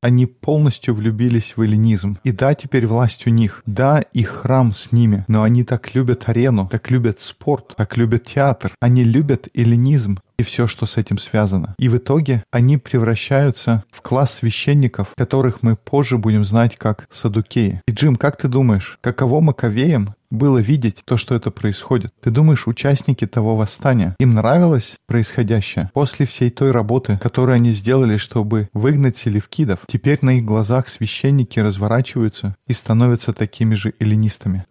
Они 0.02 0.28
полностью 0.28 0.94
влюбились 0.94 1.58
в 1.58 1.62
эллинизм. 1.62 2.18
И 2.24 2.32
да, 2.32 2.54
теперь 2.54 2.86
власть 2.86 3.26
у 3.26 3.32
них. 3.32 3.64
Да, 3.66 4.00
их 4.14 4.30
храм 4.30 4.72
с 4.72 4.92
ними. 4.92 5.26
Но 5.28 5.42
они 5.42 5.64
так 5.64 5.96
любят 5.96 6.30
арену, 6.30 6.68
так 6.70 6.92
любят 6.92 7.20
спорт, 7.20 7.74
так 7.76 7.98
любят 7.98 8.26
театр. 8.26 8.76
Они 8.80 9.04
любят 9.04 9.48
эллинизм 9.56 10.20
и 10.38 10.44
все, 10.44 10.68
что 10.68 10.86
с 10.86 10.98
этим 10.98 11.18
связано. 11.18 11.76
И 11.80 11.90
в 11.90 11.98
итоге 11.98 12.44
они 12.52 12.78
превращаются 12.78 13.84
в 13.92 14.02
класс 14.02 14.36
священников, 14.36 15.10
которых 15.18 15.64
мы 15.64 15.76
позже 15.76 16.18
будем 16.18 16.46
знать 16.46 16.76
как 16.76 17.08
садукеи. 17.12 17.82
И 17.88 17.92
Джим, 17.92 18.16
как 18.16 18.38
ты 18.38 18.48
думаешь, 18.48 18.98
каково 19.02 19.42
Маковеям 19.42 20.16
было 20.30 20.58
видеть 20.58 20.98
то, 21.06 21.18
что 21.18 21.36
это 21.36 21.52
происходит. 21.52 22.14
Ты 22.22 22.32
думаешь, 22.32 22.68
участники 22.68 23.26
того 23.26 23.56
восстания, 23.56 24.16
им 24.20 24.34
нравилось 24.34 24.96
происходящее? 25.08 25.90
После 25.94 26.26
всей 26.26 26.50
той 26.52 26.72
работы, 26.72 27.18
которую 27.18 27.56
они 27.56 27.72
сделали, 27.72 28.18
чтобы 28.18 28.70
выгнать 28.74 29.18
селевкидов, 29.18 29.80
теперь 29.88 30.20
на 30.22 30.38
их 30.38 30.44
глазах 30.44 30.90
священники 30.90 31.60
разворачиваются 31.60 32.56
и 32.68 32.74
становятся 32.74 33.34
такими 33.34 33.74
же 33.74 33.94
эллинистами. 34.00 34.66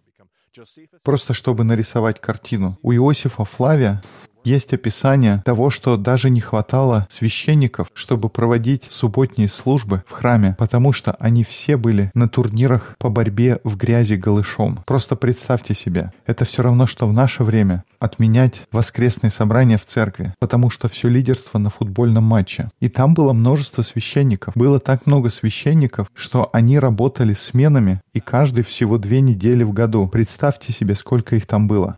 Просто 1.03 1.33
чтобы 1.33 1.63
нарисовать 1.63 2.19
картину. 2.19 2.77
У 2.81 2.91
Иосифа 2.91 3.45
Флавия 3.45 4.01
Есть 4.47 4.71
описание 4.71 5.41
того, 5.43 5.69
что 5.69 5.97
даже 5.97 6.29
не 6.29 6.39
хватало 6.39 7.05
священников, 7.11 7.89
чтобы 7.93 8.29
проводить 8.29 8.83
субботние 8.89 9.49
службы 9.49 10.05
в 10.07 10.13
храме, 10.13 10.55
потому 10.57 10.93
что 10.93 11.17
они 11.19 11.43
все 11.43 11.75
были 11.75 12.11
на 12.13 12.29
турнирах 12.29 12.95
по 12.97 13.09
борьбе 13.09 13.59
в 13.65 13.75
грязи 13.75 14.13
голышом. 14.13 14.79
Просто 14.85 15.17
представьте 15.17 15.75
себе, 15.75 16.13
это 16.25 16.45
все 16.45 16.63
равно, 16.63 16.87
что 16.87 17.09
в 17.09 17.13
наше 17.13 17.43
время 17.43 17.83
отменять 17.99 18.61
воскресные 18.71 19.31
собрания 19.31 19.77
в 19.77 19.85
церкви, 19.85 20.33
потому 20.39 20.69
что 20.69 20.87
все 20.87 21.09
лидерство 21.09 21.57
на 21.57 21.69
футбольном 21.69 22.23
матче. 22.23 22.69
И 22.79 22.87
там 22.87 23.15
было 23.15 23.33
множество 23.33 23.81
священников. 23.81 24.55
Было 24.55 24.79
так 24.79 25.07
много 25.07 25.29
священников, 25.29 26.07
что 26.13 26.49
они 26.53 26.79
работали 26.79 27.33
сменами, 27.33 27.99
и 28.13 28.21
каждый 28.21 28.63
всего 28.63 28.97
две 28.97 29.19
недели 29.19 29.63
в 29.65 29.73
году. 29.73 30.07
Представьте 30.07 30.71
себе, 30.71 30.95
сколько 30.95 31.35
их 31.35 31.45
там 31.45 31.67
было. 31.67 31.97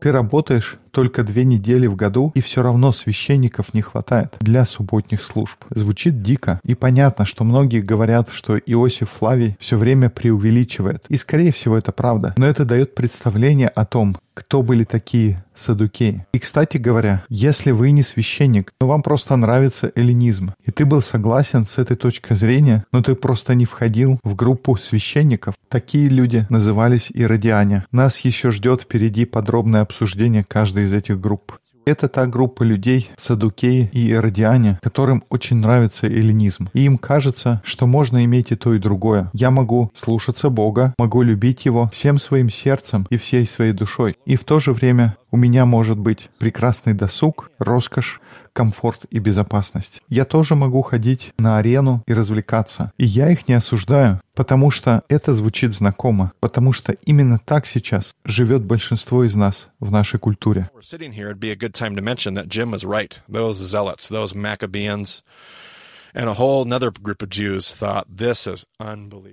Ты 0.00 0.12
работаешь 0.12 0.76
только 0.90 1.22
две 1.22 1.44
недели 1.44 1.86
в 1.86 1.96
году, 1.96 2.32
и 2.34 2.40
все 2.40 2.62
равно 2.62 2.92
священников 2.92 3.74
не 3.74 3.82
хватает 3.82 4.34
для 4.40 4.64
субботних 4.64 5.22
служб. 5.22 5.56
Звучит 5.70 6.22
дико, 6.22 6.60
и 6.64 6.74
понятно, 6.74 7.24
что 7.26 7.44
многие 7.44 7.80
говорят, 7.80 8.28
что 8.32 8.58
Иосиф 8.58 9.10
Флавий 9.10 9.56
все 9.58 9.76
время 9.76 10.10
преувеличивает. 10.10 11.04
И 11.08 11.16
скорее 11.16 11.52
всего 11.52 11.76
это 11.76 11.92
правда. 11.92 12.34
Но 12.36 12.46
это 12.46 12.64
дает 12.64 12.94
представление 12.94 13.68
о 13.68 13.84
том, 13.84 14.14
кто 14.34 14.62
были 14.62 14.84
такие 14.84 15.44
садукеи. 15.54 16.26
И, 16.32 16.38
кстати 16.38 16.76
говоря, 16.76 17.22
если 17.28 17.70
вы 17.70 17.92
не 17.92 18.02
священник, 18.02 18.72
но 18.80 18.88
вам 18.88 19.02
просто 19.02 19.36
нравится 19.36 19.92
эллинизм, 19.94 20.52
и 20.64 20.70
ты 20.70 20.84
был 20.84 21.00
согласен 21.00 21.66
с 21.66 21.78
этой 21.78 21.96
точкой 21.96 22.34
зрения, 22.34 22.84
но 22.92 23.02
ты 23.02 23.14
просто 23.14 23.54
не 23.54 23.64
входил 23.64 24.18
в 24.24 24.34
группу 24.34 24.76
священников, 24.76 25.54
такие 25.68 26.08
люди 26.08 26.46
назывались 26.50 27.10
иродиане. 27.10 27.84
Нас 27.92 28.20
еще 28.20 28.50
ждет 28.50 28.82
впереди 28.82 29.24
подробное 29.24 29.82
обсуждение 29.82 30.44
каждой 30.44 30.84
из 30.84 30.92
этих 30.92 31.20
групп. 31.20 31.58
Это 31.86 32.08
та 32.08 32.26
группа 32.26 32.62
людей, 32.62 33.10
садукеи 33.16 33.90
и 33.92 34.10
иродиане, 34.10 34.78
которым 34.82 35.24
очень 35.28 35.56
нравится 35.56 36.06
эллинизм. 36.06 36.68
И 36.72 36.82
им 36.84 36.96
кажется, 36.96 37.60
что 37.64 37.86
можно 37.86 38.24
иметь 38.24 38.52
и 38.52 38.56
то, 38.56 38.74
и 38.74 38.78
другое. 38.78 39.30
Я 39.34 39.50
могу 39.50 39.90
слушаться 39.94 40.48
Бога, 40.48 40.94
могу 40.98 41.22
любить 41.22 41.66
Его 41.66 41.90
всем 41.92 42.18
своим 42.18 42.50
сердцем 42.50 43.06
и 43.10 43.16
всей 43.16 43.46
своей 43.46 43.72
душой. 43.72 44.16
И 44.24 44.36
в 44.36 44.44
то 44.44 44.60
же 44.60 44.72
время 44.72 45.16
у 45.34 45.36
меня 45.36 45.66
может 45.66 45.98
быть 45.98 46.30
прекрасный 46.38 46.94
досуг, 46.94 47.50
роскошь, 47.58 48.20
комфорт 48.52 49.04
и 49.10 49.18
безопасность. 49.18 50.00
Я 50.08 50.24
тоже 50.24 50.54
могу 50.54 50.80
ходить 50.82 51.32
на 51.40 51.58
арену 51.58 52.04
и 52.06 52.14
развлекаться. 52.14 52.92
И 52.98 53.04
я 53.04 53.28
их 53.30 53.48
не 53.48 53.54
осуждаю, 53.54 54.20
потому 54.36 54.70
что 54.70 55.02
это 55.08 55.34
звучит 55.34 55.74
знакомо, 55.74 56.30
потому 56.38 56.72
что 56.72 56.92
именно 57.04 57.40
так 57.44 57.66
сейчас 57.66 58.14
живет 58.24 58.62
большинство 58.62 59.24
из 59.24 59.34
нас 59.34 59.66
в 59.80 59.90
нашей 59.90 60.20
культуре. 60.20 60.70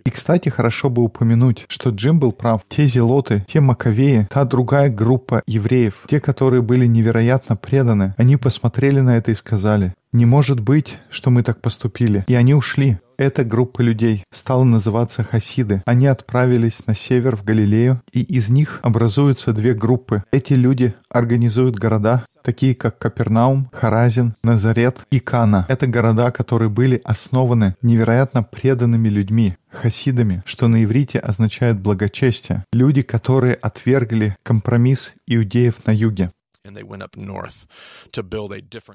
И, 0.03 0.09
кстати, 0.09 0.49
хорошо 0.49 0.89
бы 0.89 1.03
упомянуть, 1.03 1.65
что 1.67 1.91
Джим 1.91 2.19
был 2.19 2.31
прав. 2.31 2.61
Те 2.67 2.87
зелоты, 2.87 3.45
те 3.47 3.61
маковеи, 3.61 4.27
та 4.31 4.45
другая 4.45 4.89
группа 4.89 5.43
евреев, 5.45 6.05
те, 6.09 6.19
которые 6.19 6.61
были 6.61 6.87
невероятно 6.87 7.55
преданы, 7.55 8.15
они 8.17 8.37
посмотрели 8.37 8.99
на 8.99 9.17
это 9.17 9.31
и 9.31 9.35
сказали, 9.35 9.93
не 10.11 10.25
может 10.25 10.59
быть, 10.59 10.97
что 11.09 11.29
мы 11.29 11.43
так 11.43 11.61
поступили. 11.61 12.25
И 12.27 12.35
они 12.35 12.53
ушли. 12.53 12.99
Эта 13.21 13.43
группа 13.43 13.81
людей 13.81 14.23
стала 14.31 14.63
называться 14.63 15.23
хасиды. 15.23 15.83
Они 15.85 16.07
отправились 16.07 16.87
на 16.87 16.95
север 16.95 17.35
в 17.35 17.43
Галилею, 17.43 18.01
и 18.11 18.23
из 18.23 18.49
них 18.49 18.79
образуются 18.81 19.53
две 19.53 19.75
группы. 19.75 20.23
Эти 20.31 20.53
люди 20.53 20.95
организуют 21.07 21.75
города, 21.75 22.25
такие 22.43 22.73
как 22.73 22.97
Капернаум, 22.97 23.69
Харазин, 23.73 24.33
Назарет 24.41 25.01
и 25.11 25.19
Кана. 25.19 25.67
Это 25.69 25.85
города, 25.85 26.31
которые 26.31 26.69
были 26.69 26.99
основаны 27.03 27.75
невероятно 27.83 28.41
преданными 28.41 29.09
людьми, 29.09 29.53
хасидами, 29.69 30.41
что 30.47 30.67
на 30.67 30.83
иврите 30.83 31.19
означает 31.19 31.79
благочестие. 31.79 32.65
Люди, 32.73 33.03
которые 33.03 33.53
отвергли 33.53 34.35
компромисс 34.41 35.13
иудеев 35.27 35.85
на 35.85 35.91
юге. 35.91 36.31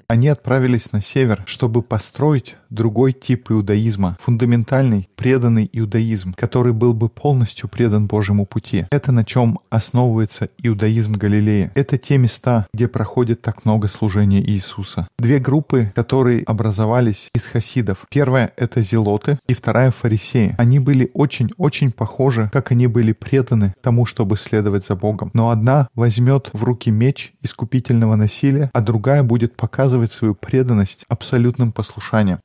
Они 0.07 0.27
отправились 0.29 0.91
на 0.93 1.01
север, 1.01 1.43
чтобы 1.45 1.81
построить 1.81 2.55
другой 2.69 3.11
тип 3.11 3.51
иудаизма, 3.51 4.17
фундаментальный, 4.21 5.09
преданный 5.15 5.69
иудаизм, 5.73 6.33
который 6.33 6.71
был 6.71 6.93
бы 6.93 7.09
полностью 7.09 7.67
предан 7.67 8.07
Божьему 8.07 8.45
пути. 8.45 8.85
Это 8.89 9.11
на 9.11 9.25
чем 9.25 9.59
основывается 9.69 10.49
иудаизм 10.63 11.13
Галилея. 11.13 11.71
Это 11.75 11.97
те 11.97 12.17
места, 12.17 12.67
где 12.73 12.87
проходит 12.87 13.41
так 13.41 13.65
много 13.65 13.89
служения 13.89 14.41
Иисуса. 14.41 15.07
Две 15.19 15.39
группы, 15.39 15.91
которые 15.93 16.43
образовались 16.43 17.29
из 17.35 17.45
хасидов. 17.45 18.05
Первая— 18.09 18.53
это 18.55 18.81
зелоты, 18.81 19.39
и 19.47 19.53
вторая— 19.53 19.91
фарисеи. 19.97 20.55
Они 20.57 20.79
были 20.79 21.11
очень-очень 21.13 21.91
похожи, 21.91 22.49
как 22.53 22.71
они 22.71 22.87
были 22.87 23.11
преданы 23.11 23.75
тому, 23.81 24.05
чтобы 24.05 24.37
следовать 24.37 24.85
за 24.85 24.95
Богом. 24.95 25.31
Но 25.33 25.49
одна 25.49 25.89
возьмет 25.95 26.49
в 26.53 26.63
руки 26.63 26.89
меч 26.91 27.33
и 27.41 27.47
искупительного 27.57 28.15
насилия, 28.15 28.69
а 28.73 28.81
другая 28.81 29.23
будет 29.23 29.55
показывать 29.55 30.13
свою 30.13 30.35
преданность 30.35 31.05
абсолютным 31.07 31.71
послушанием. 31.71 32.39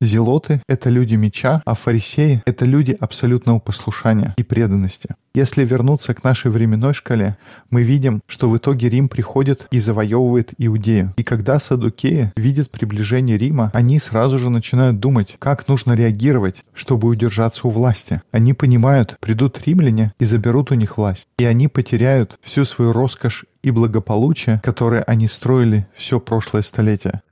Зелоты— 0.00 0.60
это 0.68 0.90
люди 0.90 1.14
меча, 1.14 1.62
а 1.64 1.74
фарисеи— 1.74 2.42
это 2.44 2.66
люди 2.66 2.94
абсолютного 3.00 3.60
послушания 3.60 4.34
и 4.36 4.42
преданности. 4.42 5.16
Если 5.34 5.64
вернуться 5.64 6.12
к 6.12 6.22
нашей 6.22 6.50
временной 6.50 6.92
шкале, 6.92 7.38
мы 7.70 7.82
видим, 7.82 8.20
что 8.26 8.50
в 8.50 8.58
итоге 8.58 8.90
Рим 8.90 9.08
приходит 9.08 9.66
и 9.70 9.80
завоевывает 9.80 10.52
Иудею. 10.58 11.14
И 11.16 11.22
когда 11.22 11.58
садукеи 11.58 12.32
видят 12.36 12.70
приближение 12.70 13.38
Рима, 13.38 13.70
они 13.72 13.98
сразу 13.98 14.36
же 14.36 14.50
начинают 14.50 15.00
думать, 15.00 15.36
как 15.38 15.66
нужно 15.66 15.94
реагировать, 15.94 16.56
чтобы 16.74 17.08
удержаться 17.08 17.66
у 17.66 17.70
власти. 17.70 18.20
Они 18.32 18.52
понимают, 18.52 19.16
придут 19.20 19.66
римляне 19.66 20.12
и 20.18 20.26
заберут 20.26 20.72
у 20.72 20.74
них 20.74 20.98
власть. 20.98 21.26
И 21.38 21.46
они 21.46 21.68
потеряют 21.68 22.38
всю 22.42 22.66
свою 22.66 22.92
роскошь 22.92 23.46
и 23.62 23.70
благополучие, 23.70 24.60
которое 24.62 25.02
они 25.02 25.26
строили 25.26 25.86
все 25.94 26.20
прошлое 26.20 26.60
столетие. 26.62 27.22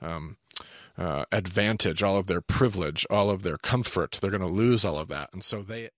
Um, 0.00 0.36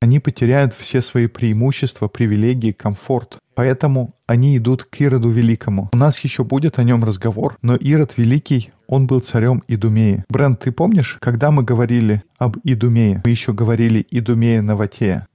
они 0.00 0.20
потеряют 0.20 0.74
все 0.74 1.00
свои 1.00 1.26
преимущества, 1.26 2.08
привилегии, 2.08 2.72
комфорт. 2.72 3.38
Поэтому 3.54 4.14
они 4.26 4.56
идут 4.56 4.84
к 4.84 5.00
Ироду 5.00 5.30
Великому. 5.30 5.88
У 5.92 5.96
нас 5.96 6.20
еще 6.20 6.44
будет 6.44 6.78
о 6.78 6.84
нем 6.84 7.02
разговор, 7.04 7.58
но 7.62 7.74
Ирод 7.74 8.16
Великий, 8.16 8.70
он 8.86 9.06
был 9.06 9.20
царем 9.20 9.62
Идумеи. 9.66 10.24
Брент, 10.28 10.60
ты 10.60 10.72
помнишь, 10.72 11.18
когда 11.20 11.50
мы 11.50 11.64
говорили 11.64 12.22
об 12.38 12.56
Идумее, 12.64 13.20
мы 13.24 13.30
еще 13.30 13.52
говорили 13.52 14.06
Идумея 14.10 14.62
Наватея? 14.62 15.26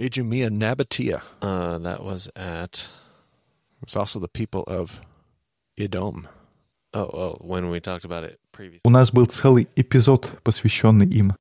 Idumea 0.00 0.48
Nabatea. 0.48 1.20
Uh, 1.42 1.78
that 1.78 2.02
was 2.02 2.30
at... 2.34 2.88
It 3.82 3.86
was 3.86 3.96
also 3.96 4.18
the 4.18 4.28
people 4.28 4.64
of 4.66 5.02
Idom. 5.78 6.26
Oh, 6.92 7.08
oh, 7.12 7.38
when 7.40 7.70
we 7.70 7.80
talked 7.80 8.04
about 8.04 8.24
it 8.24 8.38
previously. 8.52 8.80
У 8.84 8.90
нас 8.90 9.12
был 9.12 9.26
целый 9.26 9.68
эпизод, 9.76 10.28
посвященный 10.42 11.06
им. 11.06 11.34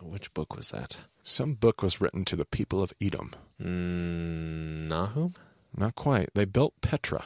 Which 0.00 0.32
book 0.32 0.56
was 0.56 0.70
that? 0.72 0.96
Some 1.24 1.54
book 1.54 1.82
was 1.82 2.00
written 2.00 2.24
to 2.26 2.36
the 2.36 2.44
people 2.44 2.82
of 2.82 2.92
Edom. 3.00 3.32
Mm, 3.60 4.88
Nahum? 4.88 5.34
Not 5.76 5.94
quite. 5.94 6.30
They 6.34 6.44
built 6.44 6.74
Petra. 6.80 7.24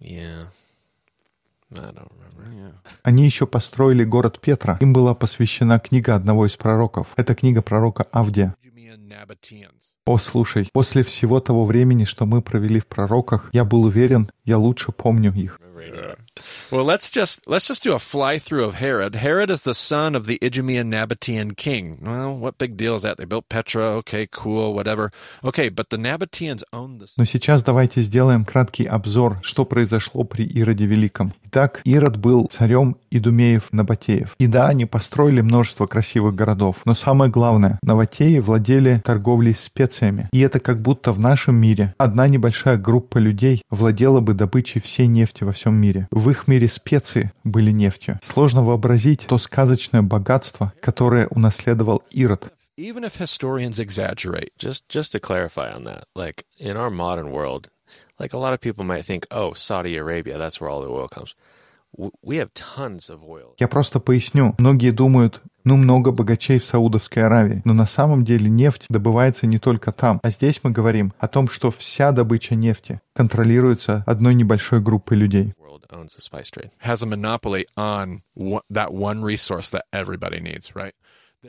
Yeah. 0.00 0.48
I 1.74 1.92
don't 1.92 2.10
remember. 2.10 2.50
Yeah. 2.52 2.72
Они 3.02 3.24
еще 3.24 3.46
построили 3.46 4.04
город 4.04 4.40
Петра. 4.40 4.78
Им 4.80 4.92
была 4.92 5.14
посвящена 5.14 5.78
книга 5.78 6.14
одного 6.14 6.46
из 6.46 6.56
пророков. 6.56 7.08
Это 7.16 7.34
книга 7.34 7.62
пророка 7.62 8.04
Авдия. 8.12 8.54
О, 10.06 10.18
слушай, 10.18 10.68
после 10.72 11.02
всего 11.02 11.40
того 11.40 11.66
времени, 11.66 12.04
что 12.04 12.24
мы 12.24 12.40
провели 12.40 12.80
в 12.80 12.86
пророках, 12.86 13.50
я 13.52 13.64
был 13.64 13.84
уверен, 13.84 14.30
я 14.44 14.56
лучше 14.58 14.92
помню 14.92 15.32
их. 15.34 15.60
Well, 16.70 16.84
let's 16.84 17.10
just 17.10 17.40
let's 17.46 17.66
just 17.66 17.82
do 17.82 17.94
a 17.94 17.98
fly 17.98 18.38
through 18.38 18.64
of 18.64 18.74
Herod. 18.74 19.14
Herod 19.14 19.50
is 19.50 19.62
the 19.62 19.74
son 19.74 20.14
of 20.14 20.26
the 20.26 20.38
Idumean 20.40 20.90
Nabatean 20.90 21.56
king. 21.56 21.98
Well, 22.02 22.36
what 22.36 22.58
big 22.58 22.76
deal 22.76 22.94
is 22.94 23.02
that? 23.02 23.16
They 23.16 23.24
built 23.24 23.48
Petra. 23.48 23.84
Okay, 23.98 24.28
cool, 24.30 24.74
whatever. 24.74 25.12
Okay, 25.44 25.68
but 25.68 25.90
the 25.90 25.96
Nabateans 25.96 26.62
owned 26.72 27.00
the. 27.00 27.08
Но 27.16 27.24
сейчас 27.24 27.62
давайте 27.62 28.02
сделаем 28.02 28.44
краткий 28.44 28.86
обзор, 28.86 29.38
что 29.42 29.64
произошло 29.64 30.24
при 30.24 30.44
Ироде 30.44 30.86
Великом. 30.86 31.32
Итак, 31.50 31.80
Ирод 31.84 32.16
был 32.18 32.46
царем 32.52 32.96
Идумеев 33.10 33.72
Набатеев. 33.72 34.34
И 34.38 34.46
да, 34.46 34.68
они 34.68 34.84
построили 34.84 35.40
множество 35.40 35.86
красивых 35.86 36.34
городов. 36.34 36.76
Но 36.84 36.94
самое 36.94 37.30
главное, 37.30 37.78
Наватеи 37.82 38.38
владели 38.38 39.00
торговлей 39.02 39.54
специями. 39.54 40.28
И 40.32 40.40
это 40.40 40.60
как 40.60 40.82
будто 40.82 41.12
в 41.12 41.18
нашем 41.18 41.54
мире 41.54 41.94
одна 41.96 42.28
небольшая 42.28 42.76
группа 42.76 43.16
людей 43.16 43.62
владела 43.70 44.20
бы 44.20 44.34
добычей 44.34 44.80
всей 44.82 45.06
нефти 45.06 45.44
во 45.44 45.52
всем 45.52 45.74
мире. 45.74 46.06
В 46.10 46.27
В 46.28 46.30
их 46.30 46.46
мире 46.46 46.68
специи 46.68 47.32
были 47.42 47.70
нефтью. 47.70 48.20
Сложно 48.22 48.62
вообразить 48.62 49.26
то 49.26 49.38
сказочное 49.38 50.02
богатство, 50.02 50.74
которое 50.82 51.26
унаследовал 51.28 52.02
Ирод. 52.10 52.52
Even 52.76 53.02
if 53.02 53.16
historians 53.18 53.78
exaggerate. 53.80 54.50
Just 54.58 54.86
just 54.90 55.12
to 55.12 55.20
clarify 55.20 55.72
on 55.72 55.84
that, 55.84 56.04
like 56.14 56.44
in 56.58 56.76
our 56.76 56.90
modern 56.90 57.30
world, 57.30 57.70
like 58.18 58.34
a 58.34 58.38
lot 58.38 58.52
of 58.52 58.60
people 58.60 58.84
might 58.84 59.06
think, 59.06 59.26
oh, 59.30 59.54
Saudi 59.54 59.96
Arabia, 59.96 60.36
that's 60.36 60.60
where 60.60 60.68
all 60.68 60.82
the 60.82 60.90
oil 60.90 61.08
comes. 61.08 61.34
Я 63.58 63.68
просто 63.68 63.98
поясню. 63.98 64.54
Многие 64.58 64.90
думают, 64.90 65.40
ну, 65.68 65.76
много 65.76 66.12
богачей 66.12 66.58
в 66.58 66.64
Саудовской 66.64 67.26
Аравии. 67.26 67.60
Но 67.66 67.74
на 67.74 67.84
самом 67.84 68.24
деле 68.24 68.48
нефть 68.48 68.86
добывается 68.88 69.46
не 69.46 69.58
только 69.58 69.92
там. 69.92 70.18
А 70.22 70.30
здесь 70.30 70.60
мы 70.62 70.70
говорим 70.70 71.12
о 71.18 71.28
том, 71.28 71.50
что 71.50 71.70
вся 71.70 72.10
добыча 72.10 72.54
нефти 72.54 73.02
контролируется 73.12 74.02
одной 74.06 74.34
небольшой 74.34 74.80
группой 74.80 75.18
людей. 75.18 75.52
Has 76.82 77.02
a 77.02 77.06
monopoly 77.06 77.66
on 77.76 78.22
that 78.70 78.92
one 78.92 79.22
resource 79.22 79.70
that 79.70 79.82
everybody 79.92 80.40
needs, 80.40 80.74
right? 80.74 80.94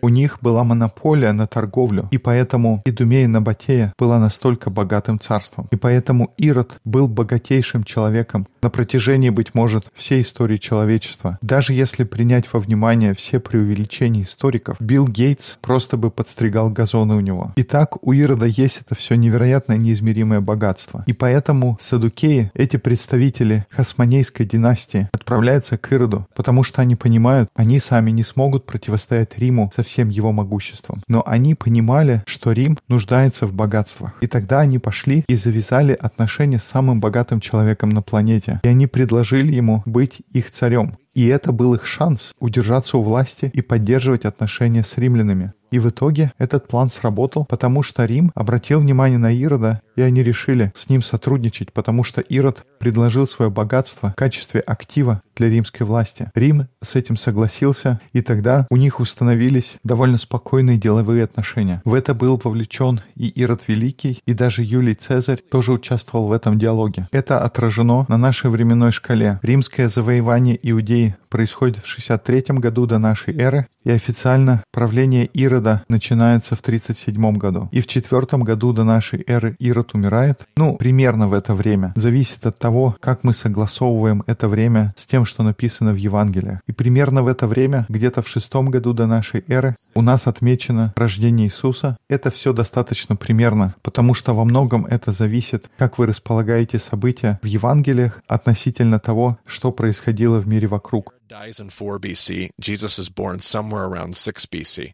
У 0.01 0.09
них 0.09 0.37
была 0.41 0.63
монополия 0.63 1.31
на 1.31 1.47
торговлю, 1.47 2.07
и 2.11 2.19
поэтому 2.19 2.83
Идумея 2.85 3.27
Набатея 3.27 3.91
была 3.97 4.19
настолько 4.19 4.69
богатым 4.69 5.19
царством. 5.19 5.67
И 5.71 5.75
поэтому 5.75 6.31
Ирод 6.37 6.79
был 6.85 7.07
богатейшим 7.07 7.83
человеком 7.83 8.47
на 8.61 8.69
протяжении, 8.69 9.31
быть 9.31 9.55
может, 9.55 9.85
всей 9.95 10.21
истории 10.21 10.57
человечества. 10.57 11.39
Даже 11.41 11.73
если 11.73 12.03
принять 12.03 12.51
во 12.53 12.59
внимание 12.59 13.15
все 13.15 13.39
преувеличения 13.39 14.23
историков, 14.23 14.77
Билл 14.79 15.07
Гейтс 15.07 15.57
просто 15.61 15.97
бы 15.97 16.11
подстригал 16.11 16.69
газоны 16.69 17.15
у 17.15 17.19
него. 17.19 17.51
Итак, 17.55 17.97
у 18.03 18.13
Ирода 18.13 18.45
есть 18.45 18.81
это 18.85 18.93
все 18.93 19.15
невероятное 19.15 19.77
неизмеримое 19.77 20.39
богатство. 20.39 21.03
И 21.07 21.13
поэтому 21.13 21.79
садукеи, 21.81 22.51
эти 22.53 22.77
представители 22.77 23.65
хасманейской 23.71 24.45
династии, 24.45 25.09
отправляются 25.13 25.77
к 25.77 25.91
Ироду, 25.91 26.27
потому 26.35 26.63
что 26.63 26.81
они 26.83 26.95
понимают, 26.95 27.49
они 27.55 27.79
сами 27.79 28.11
не 28.11 28.23
смогут 28.23 28.67
противостоять 28.67 29.37
Риму 29.39 29.71
со 29.79 29.83
всем 29.83 30.09
его 30.09 30.33
могуществом. 30.33 31.03
Но 31.07 31.23
они 31.25 31.55
понимали, 31.55 32.21
что 32.25 32.51
Рим 32.51 32.77
нуждается 32.89 33.47
в 33.47 33.53
богатствах. 33.53 34.11
И 34.19 34.27
тогда 34.27 34.59
они 34.59 34.77
пошли 34.77 35.23
и 35.27 35.37
завязали 35.37 35.93
отношения 35.93 36.59
с 36.59 36.63
самым 36.63 36.99
богатым 36.99 37.39
человеком 37.39 37.89
на 37.89 38.01
планете. 38.01 38.59
И 38.63 38.67
они 38.67 38.87
предложили 38.87 39.53
ему 39.53 39.81
быть 39.85 40.17
их 40.33 40.51
царем. 40.51 40.97
И 41.13 41.27
это 41.27 41.53
был 41.53 41.75
их 41.75 41.85
шанс 41.85 42.33
удержаться 42.39 42.97
у 42.97 43.03
власти 43.03 43.49
и 43.53 43.61
поддерживать 43.61 44.25
отношения 44.25 44.83
с 44.83 44.97
римлянами. 44.97 45.53
И 45.71 45.79
в 45.79 45.89
итоге 45.89 46.31
этот 46.37 46.67
план 46.67 46.89
сработал, 46.89 47.45
потому 47.45 47.83
что 47.83 48.05
Рим 48.05 48.31
обратил 48.35 48.79
внимание 48.79 49.17
на 49.17 49.31
Ирода, 49.31 49.81
и 49.95 50.01
они 50.01 50.23
решили 50.23 50.71
с 50.75 50.89
ним 50.89 51.03
сотрудничать, 51.03 51.73
потому 51.73 52.03
что 52.03 52.21
Ирод 52.21 52.65
предложил 52.79 53.27
свое 53.27 53.51
богатство 53.51 54.11
в 54.11 54.15
качестве 54.15 54.61
актива 54.61 55.21
для 55.35 55.49
римской 55.49 55.85
власти. 55.85 56.31
Рим 56.35 56.67
с 56.83 56.95
этим 56.95 57.17
согласился, 57.17 57.99
и 58.13 58.21
тогда 58.21 58.65
у 58.69 58.77
них 58.77 58.99
установились 58.99 59.73
довольно 59.83 60.17
спокойные 60.17 60.77
деловые 60.77 61.23
отношения. 61.23 61.81
В 61.85 61.93
это 61.93 62.13
был 62.13 62.39
вовлечен 62.41 63.01
и 63.15 63.27
Ирод 63.27 63.63
Великий, 63.67 64.21
и 64.25 64.33
даже 64.33 64.63
Юлий 64.63 64.95
Цезарь 64.95 65.39
тоже 65.39 65.73
участвовал 65.73 66.27
в 66.27 66.31
этом 66.31 66.57
диалоге. 66.57 67.07
Это 67.11 67.39
отражено 67.39 68.05
на 68.07 68.17
нашей 68.17 68.49
временной 68.49 68.91
шкале. 68.91 69.39
Римское 69.41 69.89
завоевание 69.89 70.57
Иудеи 70.61 71.15
происходит 71.29 71.83
в 71.83 71.87
63 71.87 72.55
году 72.57 72.85
до 72.85 72.97
нашей 72.97 73.37
эры, 73.37 73.67
и 73.83 73.91
официально 73.91 74.63
правление 74.71 75.25
Ирода 75.25 75.58
начинается 75.87 76.55
в 76.55 76.61
37 76.61 77.37
году. 77.37 77.69
И 77.71 77.81
в 77.81 77.87
4 77.87 78.21
году 78.43 78.73
до 78.73 78.83
нашей 78.83 79.23
эры 79.27 79.55
Ирод 79.59 79.93
умирает. 79.93 80.45
Ну, 80.57 80.77
примерно 80.77 81.27
в 81.27 81.33
это 81.33 81.53
время. 81.53 81.93
Зависит 81.95 82.45
от 82.45 82.57
того, 82.57 82.95
как 82.99 83.23
мы 83.23 83.33
согласовываем 83.33 84.23
это 84.27 84.47
время 84.47 84.93
с 84.97 85.05
тем, 85.05 85.25
что 85.25 85.43
написано 85.43 85.91
в 85.93 85.97
Евангелиях. 85.97 86.59
И 86.67 86.71
примерно 86.71 87.23
в 87.23 87.27
это 87.27 87.47
время, 87.47 87.85
где-то 87.89 88.21
в 88.21 88.27
6 88.27 88.55
году 88.55 88.93
до 88.93 89.07
нашей 89.07 89.43
эры, 89.47 89.75
у 89.95 90.01
нас 90.01 90.27
отмечено 90.27 90.93
рождение 90.95 91.47
Иисуса. 91.47 91.97
Это 92.09 92.31
все 92.31 92.53
достаточно 92.53 93.15
примерно, 93.15 93.75
потому 93.81 94.13
что 94.13 94.33
во 94.33 94.45
многом 94.45 94.85
это 94.85 95.11
зависит, 95.11 95.69
как 95.77 95.97
вы 95.97 96.07
располагаете 96.07 96.79
события 96.79 97.39
в 97.41 97.45
Евангелиях 97.45 98.21
относительно 98.27 98.99
того, 98.99 99.37
что 99.45 99.71
происходило 99.71 100.39
в 100.39 100.47
мире 100.47 100.67
вокруг. 100.67 101.13
dies 101.29 101.59
in 101.59 101.69
4 101.69 101.99
BC. 101.99 102.49
Jesus 102.59 102.97
is 102.97 103.09
born 103.09 103.39
somewhere 103.39 103.85
around 103.85 104.15
6 104.15 104.49
BC. 104.49 104.93